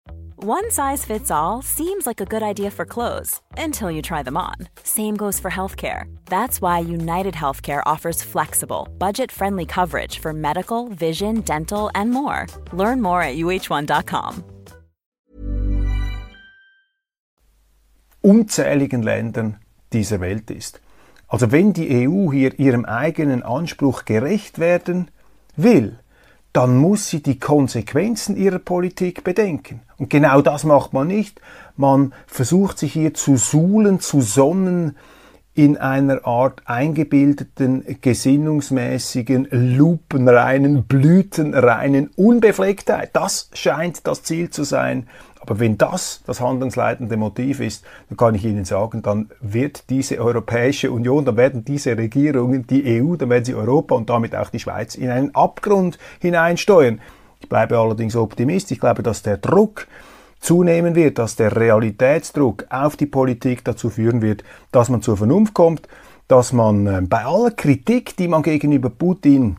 One 0.43 0.71
size 0.71 1.05
fits 1.05 1.29
all 1.29 1.61
seems 1.61 2.07
like 2.07 2.19
a 2.19 2.25
good 2.25 2.41
idea 2.41 2.71
for 2.71 2.83
clothes 2.83 3.39
until 3.59 3.91
you 3.91 4.01
try 4.01 4.23
them 4.23 4.37
on. 4.37 4.55
Same 4.83 5.15
goes 5.15 5.39
for 5.39 5.51
healthcare. 5.51 6.05
That's 6.25 6.59
why 6.59 6.79
United 6.79 7.35
Healthcare 7.35 7.83
offers 7.85 8.23
flexible, 8.23 8.87
budget-friendly 8.97 9.67
coverage 9.67 10.17
for 10.17 10.33
medical, 10.33 10.89
vision, 10.89 11.41
dental, 11.41 11.91
and 11.93 12.09
more. 12.09 12.47
Learn 12.73 13.03
more 13.03 13.21
at 13.21 13.37
uh1.com. 13.37 14.43
Unzähligen 18.21 19.03
Ländern 19.03 19.59
dieser 19.93 20.21
Welt 20.21 20.49
ist. 20.49 20.79
Also 21.27 21.51
wenn 21.51 21.73
die 21.73 22.07
EU 22.07 22.31
hier 22.31 22.57
ihrem 22.59 22.85
eigenen 22.85 23.43
Anspruch 23.43 24.05
gerecht 24.05 24.57
werden 24.57 25.11
will, 25.55 25.99
dann 26.53 26.77
muss 26.77 27.09
sie 27.09 27.21
die 27.23 27.39
Konsequenzen 27.39 28.35
ihrer 28.35 28.59
Politik 28.59 29.23
bedenken. 29.23 29.81
Und 29.97 30.09
genau 30.09 30.41
das 30.41 30.63
macht 30.63 30.93
man 30.93 31.07
nicht. 31.07 31.39
Man 31.77 32.13
versucht 32.27 32.77
sich 32.77 32.93
hier 32.93 33.13
zu 33.13 33.37
suhlen, 33.37 33.99
zu 33.99 34.21
sonnen 34.21 34.97
in 35.53 35.77
einer 35.77 36.25
Art 36.25 36.61
eingebildeten, 36.65 37.97
gesinnungsmäßigen, 38.01 39.47
lupenreinen, 39.51 40.83
blütenreinen 40.83 42.09
Unbeflecktheit. 42.15 43.11
Das 43.13 43.49
scheint 43.53 44.07
das 44.07 44.23
Ziel 44.23 44.49
zu 44.49 44.63
sein 44.63 45.07
aber 45.41 45.59
wenn 45.59 45.77
das 45.77 46.21
das 46.27 46.39
handlungsleitende 46.39 47.17
Motiv 47.17 47.59
ist, 47.59 47.83
dann 48.09 48.17
kann 48.17 48.35
ich 48.35 48.45
Ihnen 48.45 48.63
sagen, 48.63 49.01
dann 49.01 49.31
wird 49.41 49.89
diese 49.89 50.19
Europäische 50.19 50.91
Union, 50.91 51.25
dann 51.25 51.35
werden 51.35 51.65
diese 51.65 51.97
Regierungen, 51.97 52.67
die 52.67 53.01
EU, 53.01 53.15
dann 53.15 53.29
werden 53.31 53.45
sie 53.45 53.55
Europa 53.55 53.95
und 53.95 54.09
damit 54.09 54.35
auch 54.35 54.49
die 54.49 54.59
Schweiz 54.59 54.93
in 54.93 55.09
einen 55.09 55.33
Abgrund 55.33 55.97
hineinsteuern. 56.19 57.01
Ich 57.39 57.49
bleibe 57.49 57.79
allerdings 57.79 58.15
Optimist. 58.15 58.71
Ich 58.71 58.79
glaube, 58.79 59.01
dass 59.01 59.23
der 59.23 59.37
Druck 59.37 59.87
zunehmen 60.39 60.93
wird, 60.93 61.17
dass 61.17 61.35
der 61.35 61.55
Realitätsdruck 61.55 62.65
auf 62.69 62.95
die 62.95 63.07
Politik 63.07 63.65
dazu 63.65 63.89
führen 63.89 64.21
wird, 64.21 64.43
dass 64.71 64.89
man 64.89 65.01
zur 65.01 65.17
Vernunft 65.17 65.55
kommt, 65.55 65.87
dass 66.27 66.53
man 66.53 66.87
äh, 66.87 67.01
bei 67.01 67.25
aller 67.25 67.51
Kritik, 67.51 68.15
die 68.15 68.27
man 68.27 68.43
gegenüber 68.43 68.89
Putin 68.89 69.57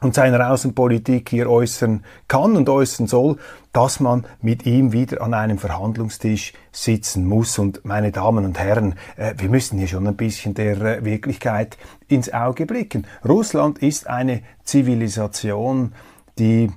und 0.00 0.14
seiner 0.14 0.50
Außenpolitik 0.50 1.28
hier 1.28 1.50
äußern 1.50 2.04
kann 2.28 2.56
und 2.56 2.68
äußern 2.68 3.06
soll, 3.06 3.38
dass 3.72 4.00
man 4.00 4.26
mit 4.40 4.66
ihm 4.66 4.92
wieder 4.92 5.20
an 5.20 5.34
einem 5.34 5.58
Verhandlungstisch 5.58 6.52
sitzen 6.72 7.26
muss. 7.26 7.58
Und 7.58 7.84
meine 7.84 8.12
Damen 8.12 8.44
und 8.44 8.58
Herren, 8.58 8.94
äh, 9.16 9.34
wir 9.36 9.48
müssen 9.48 9.78
hier 9.78 9.88
schon 9.88 10.06
ein 10.06 10.16
bisschen 10.16 10.54
der 10.54 10.80
äh, 10.80 11.04
Wirklichkeit 11.04 11.76
ins 12.08 12.32
Auge 12.32 12.66
blicken. 12.66 13.06
Russland 13.26 13.78
ist 13.78 14.06
eine 14.06 14.42
Zivilisation, 14.64 15.92
die 16.38 16.70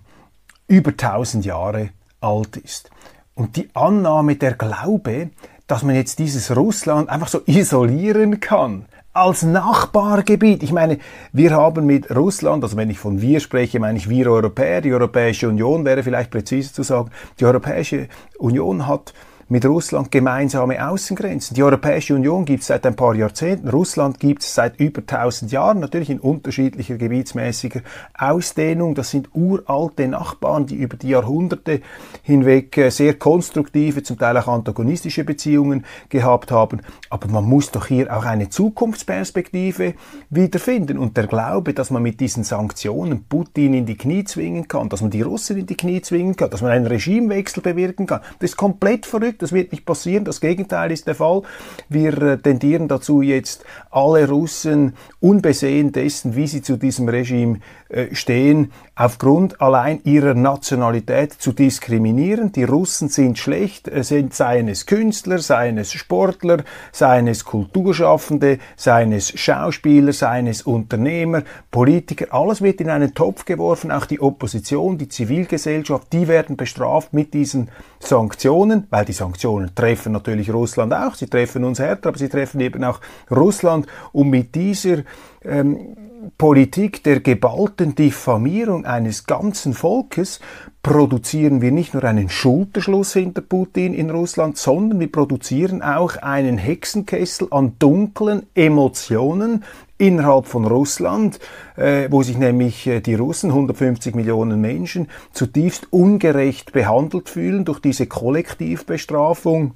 über 0.68 0.96
tausend 0.96 1.46
Jahre 1.46 1.90
alt 2.22 2.58
ist. 2.58 2.90
Und 3.36 3.56
die 3.56 3.70
Annahme, 3.74 4.36
der 4.36 4.54
Glaube, 4.54 5.30
dass 5.68 5.84
man 5.84 5.96
jetzt 5.96 6.20
dieses 6.20 6.56
Russland 6.56 7.10
einfach 7.10 7.28
so 7.28 7.42
isolieren 7.46 8.40
kann, 8.40 8.86
als 9.20 9.44
Nachbargebiet. 9.44 10.64
Ich 10.64 10.72
meine, 10.72 10.98
wir 11.34 11.52
haben 11.52 11.86
mit 11.86 12.10
Russland, 12.16 12.64
also 12.64 12.77
wenn 12.77 12.90
ich 12.90 13.00
von 13.00 13.22
wir 13.22 13.40
spreche, 13.40 13.79
meine 13.79 13.98
ich 13.98 14.10
wir 14.10 14.32
Europäer, 14.32 14.82
die 14.82 14.94
Europäische 14.94 15.50
Union 15.50 15.84
wäre 15.86 16.03
vielleicht 16.03 16.32
präziser 16.32 16.74
zu 16.74 16.84
sagen, 16.84 17.12
die 17.40 17.46
Europäische 17.46 18.08
Union 18.38 18.88
hat 18.88 19.14
mit 19.50 19.66
Russland 19.66 20.12
gemeinsame 20.12 20.88
Außengrenzen. 20.88 21.55
Die 21.55 21.64
Europäische 21.64 22.14
Union 22.14 22.46
gibt 22.46 22.62
es 22.62 22.68
seit 22.68 22.85
ein 22.85 22.96
paar 22.96 23.16
Jahrzehnten, 23.16 23.68
Russland 23.68 24.20
gibt 24.20 24.44
es 24.44 24.53
seit 24.53 24.79
über 24.79 25.01
1000 25.01 25.51
Jahren, 25.51 25.79
natürlich 25.79 26.12
in 26.12 26.20
unterschiedlicher 26.20 26.98
gebietsmäßiger 26.98 27.81
Ausdehnung. 28.16 28.94
Das 28.94 29.09
sind 29.09 29.29
uralte 29.33 30.07
Nachbarn, 30.07 30.68
die 30.68 30.75
über 30.75 30.98
die 30.98 31.09
Jahrhunderte 31.09 31.81
hinweg 32.22 32.77
äh, 32.77 32.92
sehr 32.92 33.16
konstruktive, 33.16 34.03
zum 34.03 34.20
Teil 34.20 34.38
auch 34.38 34.48
antagonistische 34.48 35.24
Beziehungen 35.24 35.83
gehabt 36.09 36.51
haben. 36.51 36.81
Aber 37.09 37.27
man 37.27 37.46
muss 37.46 37.72
doch 37.72 37.88
hier 37.88 38.16
auch 38.16 38.25
eine 38.25 38.50
Zukunftsperspektive 38.50 39.96
wiederfinden. 40.29 41.00
Und 41.00 41.18
der 41.18 41.25
Glaube, 41.25 41.74
dass 41.74 41.90
man 41.90 42.03
mit 42.03 42.20
diesen 42.20 42.44
Sanktionen 42.44 43.24
Putin 43.24 43.74
in 43.74 43.88
die 43.88 43.98
Knie 43.98 44.25
zwingen 44.25 44.68
kann, 44.68 44.90
dass 44.90 45.01
man 45.01 45.09
die 45.09 45.24
Russen 45.24 45.57
in 45.57 45.66
die 45.66 45.75
Knie 45.75 46.01
zwingen 46.01 46.35
kann, 46.35 46.51
dass 46.51 46.62
man 46.62 46.70
einen 46.70 46.85
Regimewechsel 46.85 47.64
bewirken 47.64 48.05
kann, 48.05 48.22
das 48.38 48.51
ist 48.51 48.57
komplett 48.57 49.07
verrückt. 49.07 49.39
Das 49.42 49.52
wird 49.52 49.72
nicht 49.72 49.86
passieren. 49.86 50.25
Das 50.25 50.42
Gegenteil 50.42 50.92
ist 50.92 51.08
der 51.08 51.16
Fall. 51.16 51.42
Wir 51.90 52.22
äh, 52.22 52.38
tendieren 52.38 52.88
dazu 52.88 53.22
jetzt 53.22 53.66
alle 53.90 54.28
Russen 54.28 54.94
unbesehen 55.20 55.92
dessen, 55.92 56.36
wie 56.36 56.48
sie 56.48 56.62
zu 56.62 56.78
diesem 56.78 57.10
Regime 57.10 57.60
äh, 57.90 58.14
stehen, 58.14 58.72
aufgrund 59.00 59.62
allein 59.62 60.01
ihrer 60.03 60.33
Nationalität 60.33 61.31
zu 61.31 61.53
diskriminieren. 61.53 62.51
Die 62.51 62.66
Russen 62.66 63.07
sind 63.07 63.40
schlecht, 63.40 63.88
äh, 63.88 64.03
sind, 64.03 64.33
seien 64.33 64.68
es 64.68 64.85
Künstler, 64.85 65.40
seien 65.40 65.77
es 65.77 65.94
Sportler, 65.94 66.64
seien 66.92 67.27
es 67.27 67.46
Kulturschaffende, 67.46 68.59
seien 68.75 69.14
es 69.14 69.29
Schauspieler, 69.40 70.12
seien 70.12 70.48
es 70.48 70.64
Unternehmer, 70.64 71.44
Politiker. 71.72 72.25
Alles 72.31 72.62
wird 72.62 72.81
in 72.81 72.90
einen 72.90 73.14
Topf 73.14 73.46
geworfen, 73.46 73.90
auch 73.90 74.05
die 74.05 74.20
Opposition, 74.20 74.98
die 74.98 75.07
Zivilgesellschaft, 75.07 76.12
die 76.12 76.27
werden 76.27 76.57
bestraft 76.57 77.14
mit 77.14 77.33
diesen 77.33 77.70
Sanktionen, 78.01 78.88
weil 78.90 79.05
die 79.05 79.14
Sanktionen 79.14 79.74
treffen 79.74 80.12
natürlich 80.12 80.53
Russland 80.53 80.94
auch, 80.94 81.16
sie 81.16 81.27
treffen 81.27 81.64
uns 81.64 81.79
härter, 81.79 82.09
aber 82.09 82.18
sie 82.18 82.27
treffen 82.27 82.59
eben 82.59 82.83
auch 82.83 83.00
Russland. 83.31 83.88
Und 84.12 84.29
mit 84.29 84.55
dieser 84.55 85.03
ähm, 85.44 85.96
Politik 86.38 87.04
der 87.04 87.22
geballten 87.22 87.96
Diffamierung 87.96 88.86
eines 88.86 89.25
ganzen 89.25 89.74
Volkes 89.74 90.40
produzieren 90.84 91.62
wir 91.62 91.72
nicht 91.72 91.94
nur 91.94 92.04
einen 92.04 92.30
Schulterschluss 92.30 93.14
hinter 93.14 93.42
Putin 93.42 93.94
in 93.94 94.10
Russland, 94.10 94.58
sondern 94.58 95.00
wir 95.00 95.12
produzieren 95.12 95.82
auch 95.82 96.18
einen 96.18 96.58
Hexenkessel 96.58 97.48
an 97.52 97.74
dunklen 97.80 98.44
Emotionen 98.54 99.64
innerhalb 99.98 100.46
von 100.46 100.66
Russland, 100.66 101.40
äh, 101.75 102.08
wo 102.10 102.24
sich 102.24 102.38
nämlich 102.38 102.88
äh, 102.88 103.02
die 103.02 103.16
Russen, 103.16 103.50
150 103.52 104.16
Millionen 104.16 104.62
Menschen, 104.62 105.08
zutiefst 105.32 105.92
ungerecht 105.92 106.72
behandelt 106.72 107.30
fühlen 107.30 107.66
durch 107.66 107.80
diese 107.80 108.08
Kollektivbestrafung 108.08 109.74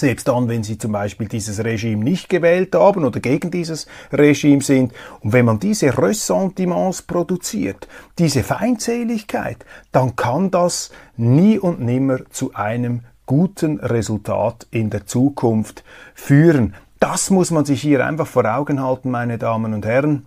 selbst 0.00 0.28
dann, 0.28 0.48
wenn 0.48 0.62
sie 0.62 0.78
zum 0.78 0.92
Beispiel 0.92 1.28
dieses 1.28 1.62
Regime 1.62 2.02
nicht 2.02 2.28
gewählt 2.28 2.74
haben 2.74 3.04
oder 3.04 3.20
gegen 3.20 3.50
dieses 3.50 3.86
Regime 4.12 4.62
sind. 4.62 4.92
Und 5.20 5.32
wenn 5.32 5.44
man 5.44 5.60
diese 5.60 5.96
Ressentiments 5.96 7.02
produziert, 7.02 7.86
diese 8.18 8.42
Feindseligkeit, 8.42 9.64
dann 9.92 10.16
kann 10.16 10.50
das 10.50 10.90
nie 11.16 11.58
und 11.58 11.80
nimmer 11.80 12.20
zu 12.30 12.54
einem 12.54 13.02
guten 13.26 13.78
Resultat 13.78 14.66
in 14.70 14.90
der 14.90 15.06
Zukunft 15.06 15.84
führen. 16.14 16.74
Das 16.98 17.30
muss 17.30 17.50
man 17.50 17.64
sich 17.64 17.80
hier 17.80 18.04
einfach 18.04 18.26
vor 18.26 18.44
Augen 18.44 18.82
halten, 18.82 19.10
meine 19.10 19.38
Damen 19.38 19.72
und 19.72 19.86
Herren, 19.86 20.26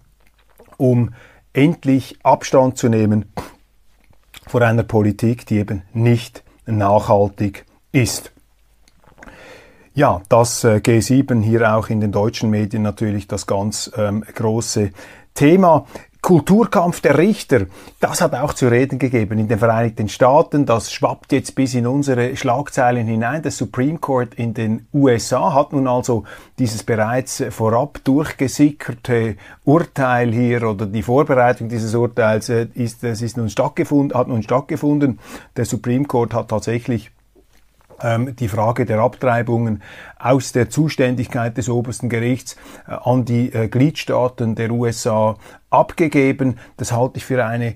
um 0.77 1.13
endlich 1.51 2.17
Abstand 2.23 2.77
zu 2.77 2.89
nehmen 2.89 3.25
vor 4.47 4.61
einer 4.61 4.83
Politik, 4.83 5.45
die 5.45 5.57
eben 5.57 5.83
nicht 5.93 6.43
nachhaltig 6.65 7.65
ist. 7.91 8.32
Ja, 9.95 10.21
das 10.27 10.63
äh, 10.63 10.77
G7 10.77 11.43
hier 11.43 11.75
auch 11.75 11.89
in 11.89 12.01
den 12.01 12.11
deutschen 12.11 12.49
Medien 12.49 12.81
natürlich 12.81 13.27
das 13.27 13.45
ganz 13.45 13.91
ähm, 13.95 14.23
große 14.23 14.89
Thema. 15.35 15.85
Kulturkampf 16.19 17.01
der 17.01 17.17
Richter, 17.19 17.67
das 17.99 18.21
hat 18.21 18.33
auch 18.33 18.53
zu 18.53 18.69
reden 18.69 18.97
gegeben 18.97 19.37
in 19.37 19.49
den 19.49 19.59
Vereinigten 19.59 20.09
Staaten. 20.09 20.65
Das 20.65 20.91
schwappt 20.91 21.31
jetzt 21.31 21.53
bis 21.53 21.75
in 21.75 21.85
unsere 21.85 22.35
Schlagzeilen 22.35 23.05
hinein. 23.05 23.43
Der 23.43 23.51
Supreme 23.51 23.99
Court 23.99 24.33
in 24.33 24.55
den 24.55 24.87
USA 24.93 25.53
hat 25.53 25.73
nun 25.73 25.87
also 25.87 26.23
dieses 26.57 26.81
bereits 26.81 27.43
vorab 27.51 27.99
durchgesickerte 28.03 29.35
Urteil 29.63 30.31
hier 30.31 30.63
oder 30.63 30.87
die 30.87 31.03
Vorbereitung 31.03 31.69
dieses 31.69 31.93
Urteils 31.93 32.49
äh, 32.49 32.67
ist, 32.73 33.03
es 33.03 33.21
ist 33.21 33.37
nun 33.37 33.49
stattgefunden, 33.49 34.17
hat 34.17 34.27
nun 34.27 34.41
stattgefunden. 34.41 35.19
Der 35.55 35.65
Supreme 35.65 36.05
Court 36.05 36.33
hat 36.33 36.47
tatsächlich 36.47 37.11
die 38.39 38.47
Frage 38.47 38.85
der 38.85 38.99
Abtreibungen 38.99 39.81
aus 40.19 40.51
der 40.51 40.69
Zuständigkeit 40.69 41.57
des 41.57 41.69
obersten 41.69 42.09
Gerichts 42.09 42.55
äh, 42.87 42.91
an 42.91 43.25
die 43.25 43.53
äh, 43.53 43.67
Gliedstaaten 43.67 44.55
der 44.55 44.71
USA 44.71 45.37
abgegeben. 45.69 46.57
Das 46.77 46.91
halte 46.91 47.17
ich 47.17 47.25
für 47.25 47.45
eine 47.45 47.75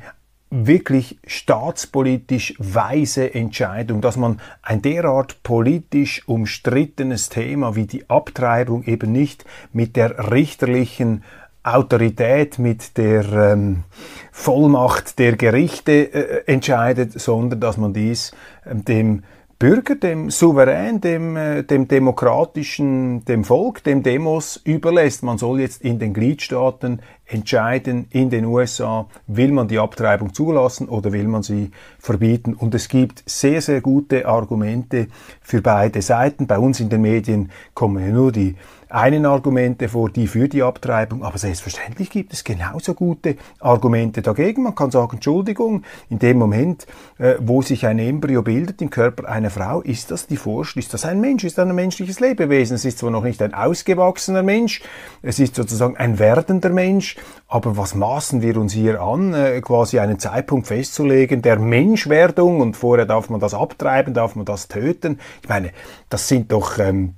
wirklich 0.50 1.20
staatspolitisch 1.28 2.54
weise 2.58 3.34
Entscheidung, 3.34 4.00
dass 4.00 4.16
man 4.16 4.40
ein 4.62 4.82
derart 4.82 5.44
politisch 5.44 6.26
umstrittenes 6.28 7.30
Thema 7.30 7.76
wie 7.76 7.86
die 7.86 8.10
Abtreibung 8.10 8.84
eben 8.84 9.12
nicht 9.12 9.44
mit 9.74 9.98
der 9.98 10.32
richterlichen 10.32 11.24
Autorität, 11.64 12.60
mit 12.60 12.98
der 12.98 13.26
ähm, 13.34 13.84
Vollmacht 14.32 15.20
der 15.20 15.36
Gerichte 15.36 16.14
äh, 16.14 16.44
entscheidet, 16.52 17.20
sondern 17.20 17.60
dass 17.60 17.76
man 17.76 17.94
dies 17.94 18.32
ähm, 18.66 18.86
dem 18.86 19.24
Bürger, 19.60 19.96
dem 19.96 20.30
Souverän, 20.30 21.02
dem, 21.02 21.36
äh, 21.36 21.64
dem 21.64 21.88
demokratischen, 21.88 23.26
dem 23.26 23.44
Volk, 23.44 23.84
dem 23.84 24.04
Demos 24.04 24.62
überlässt. 24.64 25.24
Man 25.24 25.40
soll 25.40 25.62
jetzt 25.62 25.82
in 25.82 25.98
den 25.98 26.14
Gliedstaaten 26.14 27.02
entscheiden, 27.26 28.06
in 28.12 28.30
den 28.30 28.46
USA, 28.46 29.08
will 29.26 29.52
man 29.52 29.68
die 29.68 29.80
Abtreibung 29.80 30.32
zulassen 30.32 30.88
oder 30.88 31.12
will 31.12 31.28
man 31.28 31.42
sie 31.42 31.72
verbieten. 31.98 32.54
Und 32.54 32.76
es 32.76 32.88
gibt 32.88 33.24
sehr, 33.26 33.62
sehr 33.64 33.82
gute 33.82 34.28
Argumente 34.28 35.08
für 35.42 35.64
beide 35.64 36.04
Seiten. 36.04 36.46
Bei 36.46 36.60
uns 36.60 36.80
in 36.80 36.90
den 36.90 37.02
Medien 37.02 37.52
kommen 37.74 38.06
ja 38.06 38.12
nur 38.12 38.32
die 38.32 38.56
einen 38.90 39.26
Argumente 39.26 39.90
vor, 39.90 40.10
die 40.10 40.28
für 40.28 40.48
die 40.48 40.64
Abtreibung, 40.64 41.24
aber 41.24 41.38
selbstverständlich 41.38 42.10
gibt 42.10 42.34
es 42.34 42.44
genauso 42.44 42.94
gute 42.94 43.36
Argumente 43.60 44.22
dagegen. 44.22 44.64
Man 44.64 44.76
kann 44.76 44.92
sagen, 44.92 45.18
Entschuldigung, 45.18 45.84
in 46.10 46.20
dem 46.20 46.38
Moment, 46.38 46.88
äh, 47.18 47.36
wo 47.40 47.62
sich 47.62 47.86
ein 47.86 48.00
Embryo 48.00 48.42
bildet 48.42 48.82
im 48.82 48.90
Körper 48.90 49.28
einer 49.28 49.50
Frau, 49.50 49.82
ist 49.82 50.12
das 50.12 50.28
die 50.28 50.38
Vorstellung, 50.38 50.84
ist 50.84 50.94
das 50.94 51.06
ein 51.06 51.20
Mensch, 51.20 51.44
ist 51.44 51.58
das 51.58 51.68
ein 51.68 51.76
menschliches 51.76 52.20
Lebewesen. 52.20 52.76
Es 52.76 52.86
ist 52.86 53.00
zwar 53.00 53.12
noch 53.12 53.24
nicht 53.24 53.42
ein 53.42 53.54
ausgewachsener 53.54 54.44
Mensch, 54.44 54.82
es 55.22 55.40
ist 55.40 55.56
sozusagen 55.56 55.98
ein 55.98 56.20
werdender 56.20 56.70
Mensch, 56.70 57.18
aber 57.48 57.78
was 57.78 57.96
maßen 57.96 58.42
wir 58.42 58.58
uns 58.58 58.74
hier 58.74 59.02
an, 59.02 59.34
äh, 59.34 59.62
quasi 59.62 60.00
einen 60.00 60.20
Zeitpunkt 60.20 60.68
festzulegen 60.68 61.42
der 61.42 61.60
Menschwerdung 61.60 62.62
und 62.62 62.78
vorher 62.78 63.06
darf 63.06 63.30
man 63.30 63.40
das 63.40 63.54
abtreiben, 63.54 64.14
darf 64.14 64.36
man 64.36 64.46
das 64.46 64.68
töten? 64.68 65.20
Ich 65.42 65.50
meine, 65.50 65.72
das 66.10 66.28
sind 66.28 66.52
doch 66.52 66.78
ähm, 66.80 67.16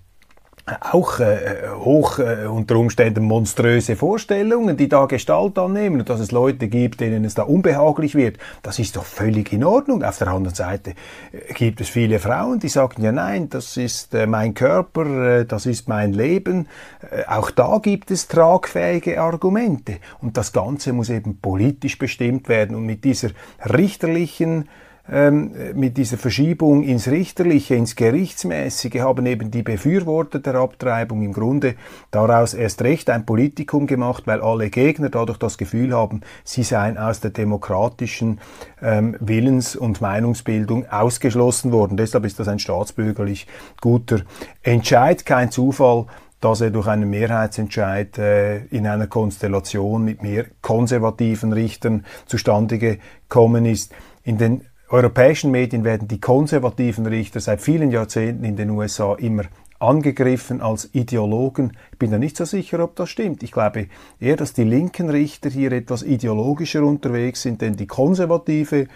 auch 0.81 1.19
äh, 1.19 1.69
hoch 1.77 2.19
äh, 2.19 2.45
unter 2.47 2.75
Umständen 2.75 3.23
monströse 3.23 3.95
Vorstellungen, 3.95 4.77
die 4.77 4.89
da 4.89 5.05
Gestalt 5.05 5.57
annehmen 5.57 5.99
und 5.99 6.09
dass 6.09 6.19
es 6.19 6.31
Leute 6.31 6.67
gibt, 6.67 6.99
denen 6.99 7.25
es 7.25 7.33
da 7.33 7.43
unbehaglich 7.43 8.15
wird, 8.15 8.37
das 8.61 8.79
ist 8.79 8.95
doch 8.95 9.05
völlig 9.05 9.51
in 9.53 9.63
Ordnung. 9.63 10.03
Auf 10.03 10.17
der 10.17 10.29
anderen 10.29 10.55
Seite 10.55 10.91
äh, 11.31 11.53
gibt 11.53 11.81
es 11.81 11.89
viele 11.89 12.19
Frauen, 12.19 12.59
die 12.59 12.69
sagen, 12.69 13.03
ja 13.03 13.11
nein, 13.11 13.49
das 13.49 13.77
ist 13.77 14.13
äh, 14.13 14.27
mein 14.27 14.53
Körper, 14.53 15.39
äh, 15.39 15.45
das 15.45 15.65
ist 15.65 15.87
mein 15.87 16.13
Leben. 16.13 16.67
Äh, 17.09 17.25
auch 17.27 17.51
da 17.51 17.79
gibt 17.81 18.11
es 18.11 18.27
tragfähige 18.27 19.21
Argumente 19.21 19.97
und 20.21 20.37
das 20.37 20.51
Ganze 20.51 20.93
muss 20.93 21.09
eben 21.09 21.37
politisch 21.37 21.97
bestimmt 21.97 22.49
werden 22.49 22.75
und 22.75 22.85
mit 22.85 23.03
dieser 23.03 23.29
richterlichen 23.65 24.67
ähm, 25.11 25.51
mit 25.73 25.97
dieser 25.97 26.17
Verschiebung 26.17 26.83
ins 26.83 27.07
Richterliche, 27.07 27.75
ins 27.75 27.95
Gerichtsmäßige 27.95 28.99
haben 28.99 29.25
eben 29.25 29.51
die 29.51 29.63
Befürworter 29.63 30.39
der 30.39 30.55
Abtreibung 30.55 31.23
im 31.23 31.33
Grunde 31.33 31.75
daraus 32.11 32.53
erst 32.53 32.81
recht 32.83 33.09
ein 33.09 33.25
Politikum 33.25 33.87
gemacht, 33.87 34.23
weil 34.27 34.41
alle 34.41 34.69
Gegner 34.69 35.09
dadurch 35.09 35.37
das 35.37 35.57
Gefühl 35.57 35.93
haben, 35.93 36.21
sie 36.43 36.63
seien 36.63 36.97
aus 36.97 37.19
der 37.21 37.31
demokratischen 37.31 38.39
ähm, 38.81 39.15
Willens- 39.19 39.75
und 39.75 40.01
Meinungsbildung 40.01 40.87
ausgeschlossen 40.89 41.71
worden. 41.71 41.97
Deshalb 41.97 42.25
ist 42.25 42.39
das 42.39 42.47
ein 42.47 42.59
staatsbürgerlich 42.59 43.47
guter 43.81 44.21
Entscheid, 44.63 45.25
kein 45.25 45.51
Zufall, 45.51 46.05
dass 46.41 46.61
er 46.61 46.71
durch 46.71 46.87
einen 46.87 47.09
Mehrheitsentscheid 47.09 48.17
äh, 48.17 48.65
in 48.65 48.87
einer 48.87 49.07
Konstellation 49.07 50.05
mit 50.05 50.23
mehr 50.23 50.45
konservativen 50.61 51.51
Richtern 51.51 52.05
zustande 52.25 52.77
gekommen 52.77 53.65
ist. 53.65 53.93
In 54.23 54.37
den 54.37 54.68
europäischen 54.89 55.51
Medien 55.51 55.83
werden 55.83 56.07
die 56.07 56.19
konservativen 56.19 57.05
Richter 57.05 57.39
seit 57.39 57.61
vielen 57.61 57.91
Jahrzehnten 57.91 58.43
in 58.43 58.55
den 58.55 58.71
USA 58.71 59.13
immer 59.15 59.43
angegriffen 59.79 60.61
als 60.61 60.93
Ideologen. 60.93 61.77
Ich 61.91 61.99
bin 61.99 62.11
da 62.11 62.17
nicht 62.17 62.35
so 62.35 62.45
sicher, 62.45 62.83
ob 62.83 62.95
das 62.95 63.09
stimmt. 63.09 63.43
Ich 63.43 63.51
glaube 63.51 63.87
eher, 64.19 64.35
dass 64.35 64.53
die 64.53 64.63
linken 64.63 65.09
Richter 65.09 65.49
hier 65.49 65.71
etwas 65.71 66.03
ideologischer 66.03 66.83
unterwegs 66.83 67.43
sind, 67.43 67.61
denn 67.61 67.75
die 67.75 67.87
konservative 67.87 68.87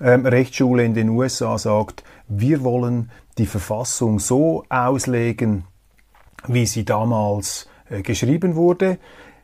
ähm, 0.00 0.24
Rechtsschule 0.26 0.84
in 0.84 0.94
den 0.94 1.08
USA 1.08 1.58
sagt, 1.58 2.04
wir 2.28 2.62
wollen 2.62 3.10
die 3.38 3.46
Verfassung 3.46 4.18
so 4.18 4.64
auslegen, 4.68 5.64
wie 6.46 6.66
sie 6.66 6.84
damals 6.84 7.68
äh, 7.88 8.02
geschrieben 8.02 8.54
wurde. 8.54 8.98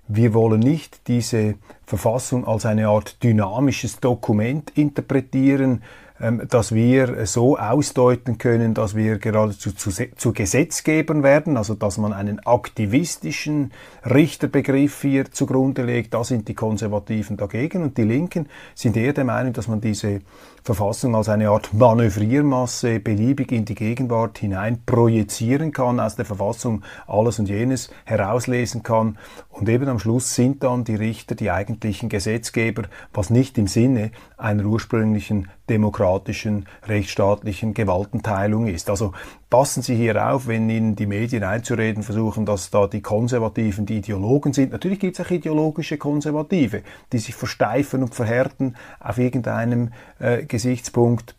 Wir 0.08 0.34
wollen 0.34 0.60
nicht 0.60 1.08
diese 1.08 1.54
Verfassung 1.84 2.46
als 2.46 2.64
eine 2.64 2.88
Art 2.88 3.22
dynamisches 3.22 3.98
Dokument 3.98 4.70
interpretieren, 4.76 5.82
ähm, 6.18 6.42
dass 6.48 6.72
wir 6.72 7.26
so 7.26 7.58
ausdeuten 7.58 8.38
können, 8.38 8.72
dass 8.72 8.94
wir 8.94 9.18
geradezu 9.18 9.72
zu, 9.72 9.90
zu 9.90 10.32
Gesetzgebern 10.32 11.22
werden, 11.22 11.56
also 11.56 11.74
dass 11.74 11.98
man 11.98 12.12
einen 12.14 12.38
aktivistischen 12.38 13.72
Richterbegriff 14.04 15.02
hier 15.02 15.30
zugrunde 15.30 15.82
legt. 15.82 16.14
Da 16.14 16.24
sind 16.24 16.48
die 16.48 16.54
Konservativen 16.54 17.36
dagegen 17.36 17.82
und 17.82 17.98
die 17.98 18.04
Linken 18.04 18.48
sind 18.74 18.96
eher 18.96 19.12
der 19.12 19.24
Meinung, 19.24 19.52
dass 19.52 19.68
man 19.68 19.80
diese 19.80 20.20
Verfassung 20.66 21.14
als 21.14 21.28
eine 21.28 21.50
Art 21.50 21.72
Manövriermasse 21.72 22.98
beliebig 22.98 23.52
in 23.52 23.64
die 23.64 23.76
Gegenwart 23.76 24.38
hinein 24.38 24.82
projizieren 24.84 25.70
kann, 25.70 26.00
aus 26.00 26.16
der 26.16 26.24
Verfassung 26.24 26.82
alles 27.06 27.38
und 27.38 27.48
jenes 27.48 27.88
herauslesen 28.04 28.82
kann. 28.82 29.16
Und 29.48 29.68
eben 29.68 29.88
am 29.88 30.00
Schluss 30.00 30.34
sind 30.34 30.64
dann 30.64 30.82
die 30.82 30.96
Richter 30.96 31.36
die 31.36 31.52
eigentlichen 31.52 32.08
Gesetzgeber, 32.08 32.82
was 33.14 33.30
nicht 33.30 33.58
im 33.58 33.68
Sinne 33.68 34.10
einer 34.36 34.64
ursprünglichen 34.64 35.48
demokratischen, 35.70 36.66
rechtsstaatlichen 36.88 37.72
Gewaltenteilung 37.72 38.66
ist. 38.66 38.90
Also 38.90 39.12
passen 39.50 39.82
Sie 39.82 39.94
hier 39.94 40.30
auf, 40.30 40.46
wenn 40.46 40.68
Ihnen 40.68 40.96
die 40.96 41.06
Medien 41.06 41.44
einzureden 41.44 42.02
versuchen, 42.02 42.46
dass 42.46 42.70
da 42.70 42.86
die 42.86 43.00
Konservativen 43.00 43.86
die 43.86 43.98
Ideologen 43.98 44.52
sind. 44.52 44.72
Natürlich 44.72 44.98
gibt 44.98 45.18
es 45.18 45.24
auch 45.24 45.30
ideologische 45.30 45.98
Konservative, 45.98 46.82
die 47.12 47.18
sich 47.18 47.34
versteifen 47.34 48.02
und 48.02 48.14
verhärten 48.14 48.74
auf 49.00 49.18
irgendeinem 49.18 49.92
äh, 50.18 50.44
Gesichtspunkt. 50.44 51.34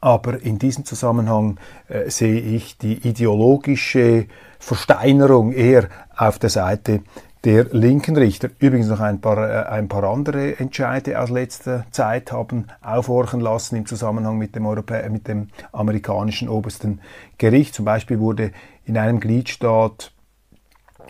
Aber 0.00 0.40
in 0.40 0.58
diesem 0.58 0.84
Zusammenhang 0.84 1.58
äh, 1.88 2.10
sehe 2.10 2.40
ich 2.40 2.78
die 2.78 3.08
ideologische 3.08 4.26
Versteinerung 4.58 5.52
eher 5.52 5.88
auf 6.16 6.38
der 6.38 6.50
Seite 6.50 7.00
der 7.44 7.64
linken 7.72 8.16
Richter. 8.16 8.50
Übrigens 8.58 8.88
noch 8.88 9.00
ein 9.00 9.20
paar, 9.20 9.38
äh, 9.38 9.68
ein 9.68 9.88
paar 9.88 10.04
andere 10.04 10.58
Entscheide 10.58 11.20
aus 11.20 11.30
letzter 11.30 11.86
Zeit 11.90 12.32
haben 12.32 12.66
aufhorchen 12.82 13.40
lassen 13.40 13.76
im 13.76 13.86
Zusammenhang 13.86 14.36
mit 14.36 14.54
dem, 14.54 14.66
Europä 14.66 15.08
mit 15.08 15.26
dem 15.28 15.48
amerikanischen 15.72 16.48
obersten 16.48 17.00
Gericht. 17.38 17.74
Zum 17.74 17.84
Beispiel 17.84 18.18
wurde 18.18 18.52
in 18.84 18.98
einem 18.98 19.20
Gliedstaat 19.20 20.12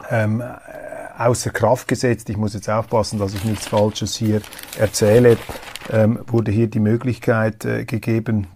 ähm, 0.08 0.42
außer 1.18 1.50
Kraft 1.50 1.88
gesetzt, 1.88 2.30
ich 2.30 2.36
muss 2.36 2.54
jetzt 2.54 2.70
aufpassen, 2.70 3.18
dass 3.18 3.34
ich 3.34 3.44
nichts 3.44 3.66
Falsches 3.66 4.16
hier 4.16 4.40
erzähle, 4.78 5.36
ähm, 5.90 6.20
wurde 6.26 6.50
hier 6.50 6.68
die 6.68 6.80
Möglichkeit 6.80 7.64
äh, 7.64 7.84
gegeben, 7.84 8.46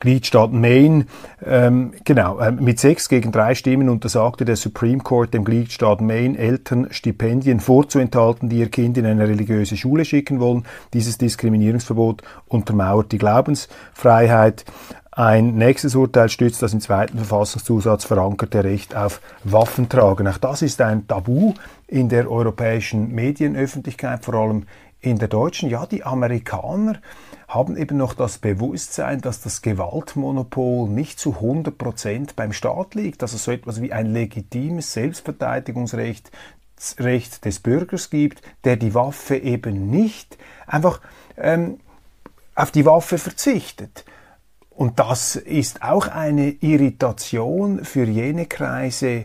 Gliedstaat 0.00 0.52
Maine. 0.52 1.06
Ähm, 1.44 1.92
genau, 2.04 2.38
äh, 2.38 2.52
mit 2.52 2.78
sechs 2.80 3.08
gegen 3.08 3.32
drei 3.32 3.54
Stimmen 3.54 3.88
untersagte 3.88 4.44
der 4.44 4.56
Supreme 4.56 5.02
Court 5.02 5.34
dem 5.34 5.44
Gliedstaat 5.44 6.00
Maine 6.00 6.38
Eltern 6.38 6.88
Stipendien 6.90 7.60
vorzuenthalten, 7.60 8.48
die 8.48 8.58
ihr 8.58 8.70
Kind 8.70 8.98
in 8.98 9.06
eine 9.06 9.28
religiöse 9.28 9.76
Schule 9.76 10.04
schicken 10.04 10.40
wollen. 10.40 10.64
Dieses 10.92 11.18
Diskriminierungsverbot 11.18 12.22
untermauert 12.48 13.12
die 13.12 13.18
Glaubensfreiheit. 13.18 14.64
Ein 15.16 15.54
nächstes 15.54 15.94
Urteil 15.94 16.28
stützt 16.28 16.62
das 16.62 16.74
im 16.74 16.80
zweiten 16.82 17.16
Verfassungszusatz 17.16 18.04
verankerte 18.04 18.62
Recht 18.64 18.94
auf 18.94 19.22
Waffentragen. 19.44 20.28
Auch 20.28 20.36
das 20.36 20.60
ist 20.60 20.78
ein 20.82 21.08
Tabu 21.08 21.54
in 21.86 22.10
der 22.10 22.30
europäischen 22.30 23.14
Medienöffentlichkeit, 23.14 24.22
vor 24.26 24.34
allem 24.34 24.66
in 25.00 25.18
der 25.18 25.28
deutschen. 25.28 25.70
Ja, 25.70 25.86
die 25.86 26.04
Amerikaner 26.04 26.98
haben 27.48 27.76
eben 27.76 27.96
noch 27.96 28.14
das 28.14 28.38
Bewusstsein, 28.38 29.20
dass 29.20 29.40
das 29.40 29.62
Gewaltmonopol 29.62 30.88
nicht 30.88 31.20
zu 31.20 31.34
100 31.34 31.78
Prozent 31.78 32.36
beim 32.36 32.52
Staat 32.52 32.94
liegt, 32.94 33.22
dass 33.22 33.34
es 33.34 33.44
so 33.44 33.52
etwas 33.52 33.80
wie 33.80 33.92
ein 33.92 34.12
legitimes 34.12 34.92
Selbstverteidigungsrecht 34.92 36.30
Recht 36.98 37.44
des 37.44 37.60
Bürgers 37.60 38.10
gibt, 38.10 38.42
der 38.64 38.76
die 38.76 38.94
Waffe 38.94 39.36
eben 39.36 39.90
nicht 39.90 40.36
einfach 40.66 41.00
ähm, 41.36 41.78
auf 42.54 42.70
die 42.70 42.84
Waffe 42.84 43.18
verzichtet. 43.18 44.04
Und 44.70 44.98
das 44.98 45.36
ist 45.36 45.82
auch 45.82 46.08
eine 46.08 46.50
Irritation 46.50 47.84
für 47.84 48.04
jene 48.04 48.44
Kreise, 48.44 49.24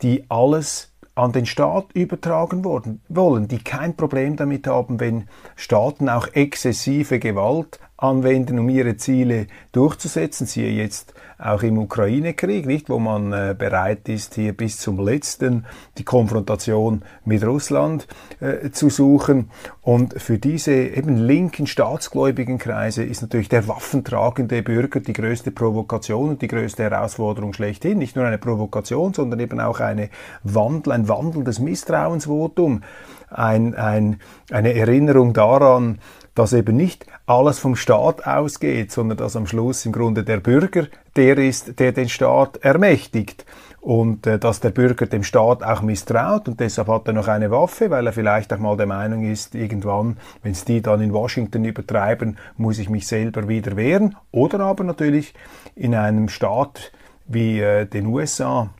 die 0.00 0.24
alles 0.30 0.90
an 1.16 1.32
den 1.32 1.46
Staat 1.46 1.86
übertragen 1.94 2.64
worden, 2.64 3.00
wollen, 3.08 3.48
die 3.48 3.58
kein 3.58 3.96
Problem 3.96 4.36
damit 4.36 4.66
haben, 4.66 5.00
wenn 5.00 5.28
Staaten 5.56 6.08
auch 6.08 6.28
exzessive 6.28 7.18
Gewalt 7.18 7.80
anwenden, 7.98 8.58
um 8.58 8.68
ihre 8.68 8.96
Ziele 8.96 9.46
durchzusetzen. 9.72 10.46
Siehe 10.46 10.70
jetzt 10.70 11.14
auch 11.38 11.62
im 11.62 11.78
Ukraine-Krieg, 11.78 12.66
nicht, 12.66 12.88
wo 12.88 12.98
man 12.98 13.32
äh, 13.32 13.54
bereit 13.58 14.08
ist, 14.08 14.34
hier 14.34 14.54
bis 14.54 14.78
zum 14.78 14.98
letzten 14.98 15.66
die 15.98 16.04
Konfrontation 16.04 17.02
mit 17.24 17.44
Russland 17.44 18.06
äh, 18.40 18.70
zu 18.70 18.90
suchen. 18.90 19.50
Und 19.82 20.20
für 20.20 20.38
diese 20.38 20.72
eben 20.72 21.16
linken 21.16 21.66
staatsgläubigen 21.66 22.58
Kreise 22.58 23.02
ist 23.02 23.22
natürlich 23.22 23.48
der 23.48 23.68
waffentragende 23.68 24.62
Bürger 24.62 25.00
die 25.00 25.12
größte 25.12 25.50
Provokation 25.50 26.30
und 26.30 26.42
die 26.42 26.48
größte 26.48 26.84
Herausforderung 26.84 27.52
schlechthin. 27.52 27.98
Nicht 27.98 28.16
nur 28.16 28.26
eine 28.26 28.38
Provokation, 28.38 29.14
sondern 29.14 29.40
eben 29.40 29.60
auch 29.60 29.80
eine 29.80 30.10
Wandel, 30.42 30.92
ein 30.92 31.08
wandelndes 31.08 31.58
Misstrauensvotum, 31.58 32.82
ein, 33.28 33.74
ein, 33.74 34.20
eine 34.50 34.74
Erinnerung 34.74 35.32
daran, 35.32 35.98
dass 36.36 36.52
eben 36.52 36.76
nicht 36.76 37.06
alles 37.26 37.58
vom 37.58 37.74
Staat 37.74 38.26
ausgeht, 38.26 38.92
sondern 38.92 39.18
dass 39.18 39.34
am 39.34 39.46
Schluss 39.46 39.84
im 39.86 39.92
Grunde 39.92 40.22
der 40.22 40.38
Bürger 40.38 40.86
der 41.16 41.38
ist, 41.38 41.80
der 41.80 41.92
den 41.92 42.08
Staat 42.08 42.58
ermächtigt 42.58 43.44
und 43.80 44.26
äh, 44.26 44.38
dass 44.38 44.60
der 44.60 44.70
Bürger 44.70 45.06
dem 45.06 45.22
Staat 45.22 45.62
auch 45.62 45.80
misstraut 45.80 46.48
und 46.48 46.60
deshalb 46.60 46.88
hat 46.88 47.06
er 47.06 47.14
noch 47.14 47.28
eine 47.28 47.50
Waffe, 47.50 47.88
weil 47.90 48.06
er 48.06 48.12
vielleicht 48.12 48.52
auch 48.52 48.58
mal 48.58 48.76
der 48.76 48.86
Meinung 48.86 49.24
ist, 49.24 49.54
irgendwann, 49.54 50.18
wenn 50.42 50.52
es 50.52 50.64
die 50.64 50.82
dann 50.82 51.00
in 51.00 51.12
Washington 51.12 51.64
übertreiben, 51.64 52.36
muss 52.56 52.78
ich 52.78 52.90
mich 52.90 53.06
selber 53.06 53.48
wieder 53.48 53.76
wehren. 53.76 54.16
Oder 54.30 54.60
aber 54.60 54.84
natürlich 54.84 55.34
in 55.74 55.94
einem 55.94 56.28
Staat 56.28 56.92
wie 57.26 57.60
äh, 57.60 57.86
den 57.86 58.06
USA 58.06 58.70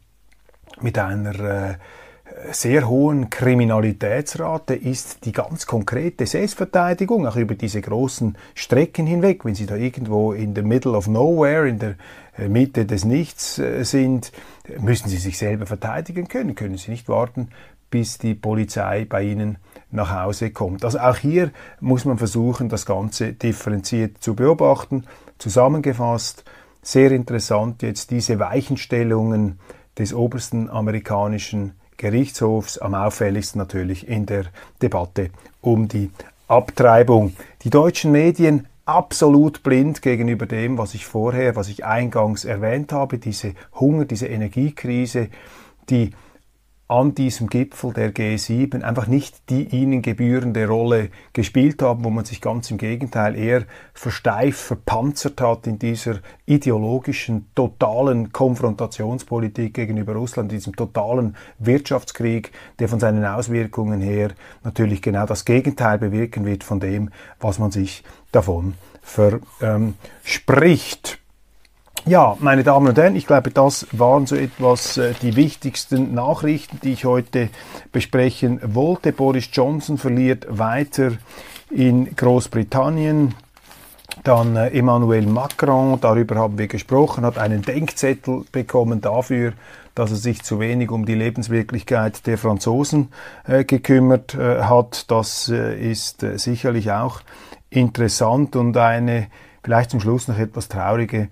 mit 0.80 0.98
einer 0.98 1.40
äh, 1.40 1.74
sehr 2.52 2.88
hohen 2.88 3.30
Kriminalitätsrate 3.30 4.74
ist 4.74 5.24
die 5.24 5.32
ganz 5.32 5.66
konkrete 5.66 6.26
Selbstverteidigung, 6.26 7.26
auch 7.26 7.36
über 7.36 7.54
diese 7.54 7.80
großen 7.80 8.36
Strecken 8.54 9.06
hinweg. 9.06 9.44
Wenn 9.44 9.54
Sie 9.54 9.66
da 9.66 9.76
irgendwo 9.76 10.32
in 10.32 10.54
the 10.54 10.62
middle 10.62 10.92
of 10.92 11.08
nowhere, 11.08 11.68
in 11.68 11.78
der 11.78 11.94
äh, 12.36 12.48
Mitte 12.48 12.86
des 12.86 13.04
Nichts 13.04 13.58
äh, 13.58 13.84
sind, 13.84 14.32
müssen 14.78 15.08
Sie 15.08 15.16
sich 15.16 15.38
selber 15.38 15.66
verteidigen 15.66 16.28
können, 16.28 16.54
können 16.54 16.76
Sie 16.76 16.90
nicht 16.90 17.08
warten, 17.08 17.48
bis 17.90 18.18
die 18.18 18.34
Polizei 18.34 19.04
bei 19.04 19.22
Ihnen 19.22 19.58
nach 19.90 20.12
Hause 20.12 20.50
kommt. 20.50 20.84
Also 20.84 20.98
auch 20.98 21.16
hier 21.16 21.50
muss 21.80 22.04
man 22.04 22.18
versuchen, 22.18 22.68
das 22.68 22.86
Ganze 22.86 23.32
differenziert 23.32 24.22
zu 24.22 24.34
beobachten. 24.34 25.04
Zusammengefasst, 25.38 26.44
sehr 26.82 27.10
interessant 27.12 27.82
jetzt 27.82 28.10
diese 28.10 28.38
Weichenstellungen 28.38 29.58
des 29.98 30.12
obersten 30.12 30.68
amerikanischen 30.68 31.72
Gerichtshofs, 31.96 32.78
am 32.78 32.94
auffälligsten 32.94 33.58
natürlich 33.58 34.08
in 34.08 34.26
der 34.26 34.46
Debatte 34.82 35.30
um 35.60 35.88
die 35.88 36.10
Abtreibung. 36.48 37.34
Die 37.62 37.70
deutschen 37.70 38.12
Medien 38.12 38.66
absolut 38.84 39.62
blind 39.62 40.00
gegenüber 40.00 40.46
dem, 40.46 40.78
was 40.78 40.94
ich 40.94 41.06
vorher, 41.06 41.56
was 41.56 41.68
ich 41.68 41.84
eingangs 41.84 42.44
erwähnt 42.44 42.92
habe, 42.92 43.18
diese 43.18 43.54
Hunger, 43.74 44.04
diese 44.04 44.28
Energiekrise, 44.28 45.28
die 45.90 46.12
an 46.88 47.16
diesem 47.16 47.48
Gipfel 47.48 47.92
der 47.92 48.14
G7 48.14 48.82
einfach 48.82 49.08
nicht 49.08 49.50
die 49.50 49.64
ihnen 49.64 50.02
gebührende 50.02 50.68
Rolle 50.68 51.10
gespielt 51.32 51.82
haben, 51.82 52.04
wo 52.04 52.10
man 52.10 52.24
sich 52.24 52.40
ganz 52.40 52.70
im 52.70 52.78
Gegenteil 52.78 53.34
eher 53.34 53.64
versteift, 53.92 54.60
verpanzert 54.60 55.40
hat 55.40 55.66
in 55.66 55.80
dieser 55.80 56.20
ideologischen, 56.46 57.48
totalen 57.56 58.32
Konfrontationspolitik 58.32 59.74
gegenüber 59.74 60.14
Russland, 60.14 60.52
diesem 60.52 60.76
totalen 60.76 61.34
Wirtschaftskrieg, 61.58 62.52
der 62.78 62.88
von 62.88 63.00
seinen 63.00 63.24
Auswirkungen 63.24 64.00
her 64.00 64.30
natürlich 64.62 65.02
genau 65.02 65.26
das 65.26 65.44
Gegenteil 65.44 65.98
bewirken 65.98 66.46
wird 66.46 66.62
von 66.62 66.78
dem, 66.78 67.10
was 67.40 67.58
man 67.58 67.72
sich 67.72 68.04
davon 68.30 68.74
verspricht. 69.02 71.18
Ja, 72.08 72.36
meine 72.38 72.62
Damen 72.62 72.86
und 72.86 72.96
Herren, 72.96 73.16
ich 73.16 73.26
glaube, 73.26 73.50
das 73.50 73.88
waren 73.90 74.26
so 74.26 74.36
etwas 74.36 74.96
äh, 74.96 75.12
die 75.22 75.34
wichtigsten 75.34 76.14
Nachrichten, 76.14 76.78
die 76.80 76.92
ich 76.92 77.04
heute 77.04 77.48
besprechen 77.90 78.60
wollte. 78.62 79.12
Boris 79.12 79.48
Johnson 79.52 79.98
verliert 79.98 80.46
weiter 80.48 81.14
in 81.68 82.14
Großbritannien. 82.14 83.34
Dann 84.22 84.54
äh, 84.54 84.68
Emmanuel 84.68 85.26
Macron, 85.26 85.98
darüber 86.00 86.36
haben 86.36 86.58
wir 86.58 86.68
gesprochen, 86.68 87.24
hat 87.24 87.38
einen 87.38 87.62
Denkzettel 87.62 88.44
bekommen 88.52 89.00
dafür, 89.00 89.54
dass 89.96 90.12
er 90.12 90.16
sich 90.16 90.44
zu 90.44 90.60
wenig 90.60 90.92
um 90.92 91.06
die 91.06 91.16
Lebenswirklichkeit 91.16 92.24
der 92.28 92.38
Franzosen 92.38 93.08
äh, 93.48 93.64
gekümmert 93.64 94.32
äh, 94.36 94.62
hat. 94.62 95.10
Das 95.10 95.48
äh, 95.48 95.76
ist 95.76 96.22
äh, 96.22 96.38
sicherlich 96.38 96.92
auch 96.92 97.22
interessant 97.68 98.54
und 98.54 98.76
eine 98.76 99.26
vielleicht 99.64 99.90
zum 99.90 99.98
Schluss 99.98 100.28
noch 100.28 100.38
etwas 100.38 100.68
traurige 100.68 101.30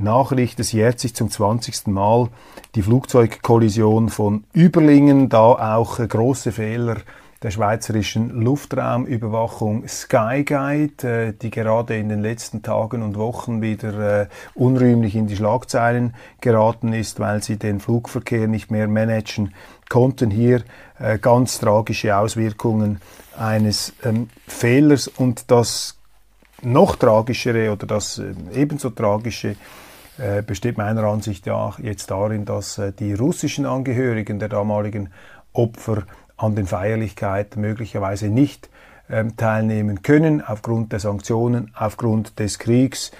Nachricht, 0.00 0.60
es 0.60 0.72
jährt 0.72 1.00
sich 1.00 1.14
zum 1.14 1.30
20. 1.30 1.88
Mal 1.88 2.28
die 2.74 2.82
Flugzeugkollision 2.82 4.08
von 4.08 4.44
Überlingen, 4.52 5.28
da 5.28 5.76
auch 5.76 5.98
äh, 5.98 6.06
große 6.06 6.52
Fehler 6.52 6.96
der 7.42 7.50
schweizerischen 7.50 8.42
Luftraumüberwachung 8.42 9.88
Skyguide, 9.88 11.08
äh, 11.08 11.32
die 11.32 11.50
gerade 11.50 11.96
in 11.96 12.08
den 12.08 12.20
letzten 12.20 12.62
Tagen 12.62 13.02
und 13.02 13.16
Wochen 13.16 13.62
wieder 13.62 14.22
äh, 14.22 14.26
unrühmlich 14.54 15.16
in 15.16 15.26
die 15.26 15.36
Schlagzeilen 15.36 16.14
geraten 16.40 16.92
ist, 16.92 17.18
weil 17.18 17.42
sie 17.42 17.56
den 17.56 17.80
Flugverkehr 17.80 18.46
nicht 18.46 18.70
mehr 18.70 18.88
managen 18.88 19.54
konnten. 19.88 20.30
Hier 20.30 20.62
ganz 21.22 21.58
tragische 21.58 22.14
Auswirkungen 22.14 23.00
eines 23.36 23.94
ähm, 24.04 24.28
Fehlers 24.46 25.08
und 25.08 25.50
das 25.50 25.98
noch 26.62 26.96
tragischere 26.96 27.72
oder 27.72 27.86
das 27.86 28.20
ebenso 28.52 28.90
tragische 28.90 29.56
äh, 30.20 30.42
besteht 30.42 30.76
meiner 30.76 31.04
Ansicht 31.04 31.46
nach 31.46 31.78
jetzt 31.78 32.10
darin, 32.10 32.44
dass 32.44 32.78
äh, 32.78 32.92
die 32.92 33.14
russischen 33.14 33.64
Angehörigen 33.64 34.38
der 34.38 34.48
damaligen 34.48 35.10
Opfer 35.52 36.04
an 36.36 36.54
den 36.54 36.66
Feierlichkeiten 36.66 37.60
möglicherweise 37.60 38.28
nicht 38.28 38.68
ähm, 39.08 39.36
teilnehmen 39.36 40.02
können 40.02 40.42
aufgrund 40.42 40.92
der 40.92 41.00
Sanktionen, 41.00 41.72
aufgrund 41.74 42.38
des 42.38 42.58
Kriegs. 42.58 43.12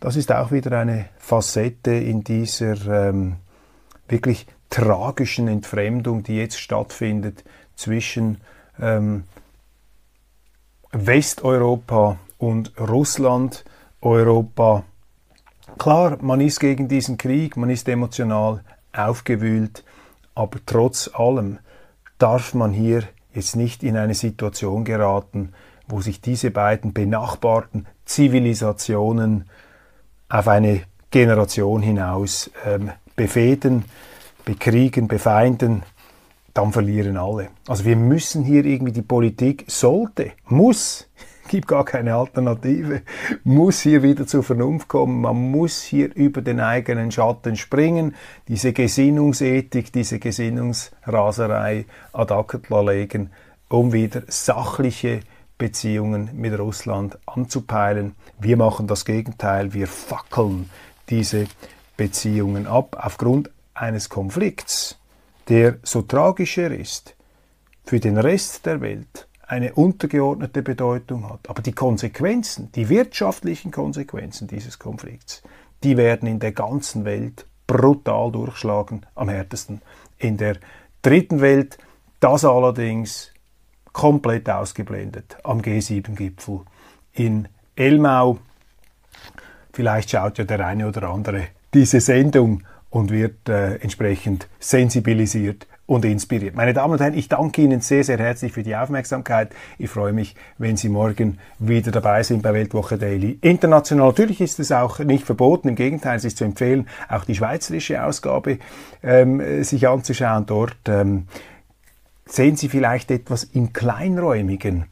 Das 0.00 0.16
ist 0.16 0.32
auch 0.32 0.50
wieder 0.50 0.78
eine 0.78 1.06
Facette 1.18 1.92
in 1.92 2.24
dieser 2.24 3.08
ähm, 3.08 3.36
wirklich 4.08 4.46
tragischen 4.70 5.48
Entfremdung, 5.48 6.22
die 6.22 6.36
jetzt 6.36 6.58
stattfindet 6.58 7.44
zwischen 7.76 8.38
ähm, 8.80 9.24
Westeuropa 10.92 12.18
und 12.38 12.72
Russland. 12.78 13.64
Europa 14.02 14.84
Klar, 15.78 16.18
man 16.20 16.40
ist 16.40 16.60
gegen 16.60 16.88
diesen 16.88 17.16
Krieg, 17.16 17.56
man 17.56 17.70
ist 17.70 17.88
emotional 17.88 18.62
aufgewühlt, 18.92 19.84
aber 20.34 20.58
trotz 20.66 21.10
allem 21.14 21.58
darf 22.18 22.54
man 22.54 22.72
hier 22.72 23.04
jetzt 23.32 23.56
nicht 23.56 23.82
in 23.82 23.96
eine 23.96 24.14
Situation 24.14 24.84
geraten, 24.84 25.52
wo 25.88 26.00
sich 26.00 26.20
diese 26.20 26.50
beiden 26.50 26.92
benachbarten 26.92 27.86
Zivilisationen 28.04 29.48
auf 30.28 30.48
eine 30.48 30.82
Generation 31.10 31.82
hinaus 31.82 32.50
ähm, 32.64 32.90
befehden, 33.16 33.84
bekriegen, 34.44 35.08
befeinden, 35.08 35.82
dann 36.54 36.72
verlieren 36.72 37.16
alle. 37.16 37.48
Also 37.68 37.84
wir 37.84 37.96
müssen 37.96 38.44
hier 38.44 38.64
irgendwie 38.64 38.92
die 38.92 39.02
Politik 39.02 39.64
sollte, 39.68 40.32
muss 40.46 41.08
gibt 41.50 41.66
gar 41.66 41.84
keine 41.84 42.14
Alternative, 42.14 43.02
muss 43.42 43.80
hier 43.80 44.04
wieder 44.04 44.24
zur 44.24 44.44
Vernunft 44.44 44.86
kommen, 44.86 45.20
man 45.20 45.50
muss 45.50 45.82
hier 45.82 46.14
über 46.14 46.42
den 46.42 46.60
eigenen 46.60 47.10
Schatten 47.10 47.56
springen, 47.56 48.14
diese 48.46 48.72
Gesinnungsethik, 48.72 49.92
diese 49.92 50.20
Gesinnungsraserei 50.20 51.86
ad 52.12 52.32
acta 52.32 52.80
legen, 52.82 53.30
um 53.68 53.92
wieder 53.92 54.22
sachliche 54.28 55.20
Beziehungen 55.58 56.30
mit 56.34 56.56
Russland 56.56 57.18
anzupeilen. 57.26 58.14
Wir 58.38 58.56
machen 58.56 58.86
das 58.86 59.04
Gegenteil, 59.04 59.74
wir 59.74 59.88
fackeln 59.88 60.70
diese 61.08 61.46
Beziehungen 61.96 62.68
ab 62.68 62.96
aufgrund 63.00 63.50
eines 63.74 64.08
Konflikts, 64.08 65.00
der 65.48 65.78
so 65.82 66.02
tragischer 66.02 66.70
ist 66.70 67.16
für 67.84 67.98
den 67.98 68.18
Rest 68.18 68.66
der 68.66 68.80
Welt 68.80 69.26
eine 69.50 69.72
untergeordnete 69.74 70.62
Bedeutung 70.62 71.28
hat. 71.28 71.50
Aber 71.50 71.60
die 71.60 71.72
Konsequenzen, 71.72 72.70
die 72.72 72.88
wirtschaftlichen 72.88 73.72
Konsequenzen 73.72 74.46
dieses 74.46 74.78
Konflikts, 74.78 75.42
die 75.82 75.96
werden 75.96 76.28
in 76.28 76.38
der 76.38 76.52
ganzen 76.52 77.04
Welt 77.04 77.46
brutal 77.66 78.30
durchschlagen, 78.30 79.04
am 79.16 79.28
härtesten 79.28 79.82
in 80.18 80.36
der 80.36 80.56
dritten 81.02 81.40
Welt. 81.40 81.78
Das 82.20 82.44
allerdings 82.44 83.32
komplett 83.92 84.48
ausgeblendet 84.48 85.36
am 85.42 85.60
G7-Gipfel 85.60 86.60
in 87.12 87.48
Elmau. 87.74 88.38
Vielleicht 89.72 90.10
schaut 90.10 90.38
ja 90.38 90.44
der 90.44 90.64
eine 90.64 90.86
oder 90.86 91.10
andere 91.10 91.48
diese 91.74 92.00
Sendung 92.00 92.62
und 92.88 93.10
wird 93.10 93.48
äh, 93.48 93.76
entsprechend 93.76 94.48
sensibilisiert 94.60 95.66
und 95.90 96.04
inspiriert. 96.04 96.54
Meine 96.54 96.72
Damen 96.72 96.92
und 96.92 97.00
Herren, 97.00 97.14
ich 97.14 97.28
danke 97.28 97.62
Ihnen 97.62 97.80
sehr, 97.80 98.04
sehr 98.04 98.16
herzlich 98.16 98.52
für 98.52 98.62
die 98.62 98.76
Aufmerksamkeit. 98.76 99.50
Ich 99.76 99.90
freue 99.90 100.12
mich, 100.12 100.36
wenn 100.56 100.76
Sie 100.76 100.88
morgen 100.88 101.40
wieder 101.58 101.90
dabei 101.90 102.22
sind 102.22 102.42
bei 102.42 102.54
Weltwoche 102.54 102.96
Daily 102.96 103.40
International. 103.42 104.06
Natürlich 104.06 104.40
ist 104.40 104.60
es 104.60 104.70
auch 104.70 105.00
nicht 105.00 105.26
verboten, 105.26 105.66
im 105.66 105.74
Gegenteil, 105.74 106.16
es 106.16 106.24
ist 106.24 106.36
zu 106.36 106.44
empfehlen, 106.44 106.86
auch 107.08 107.24
die 107.24 107.34
schweizerische 107.34 108.04
Ausgabe 108.04 108.58
ähm, 109.02 109.64
sich 109.64 109.88
anzuschauen. 109.88 110.46
Dort 110.46 110.78
ähm, 110.86 111.26
sehen 112.24 112.54
Sie 112.54 112.68
vielleicht 112.68 113.10
etwas 113.10 113.42
im 113.42 113.72
Kleinräumigen, 113.72 114.84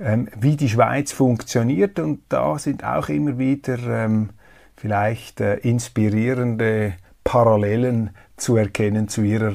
ähm, 0.00 0.26
wie 0.36 0.56
die 0.56 0.68
Schweiz 0.68 1.12
funktioniert 1.12 2.00
und 2.00 2.22
da 2.28 2.58
sind 2.58 2.82
auch 2.82 3.08
immer 3.08 3.38
wieder 3.38 3.78
ähm, 3.86 4.30
vielleicht 4.74 5.40
äh, 5.40 5.58
inspirierende 5.58 6.94
Parallelen 7.22 8.10
zu 8.36 8.56
erkennen 8.56 9.06
zu 9.06 9.22
ihrer 9.22 9.54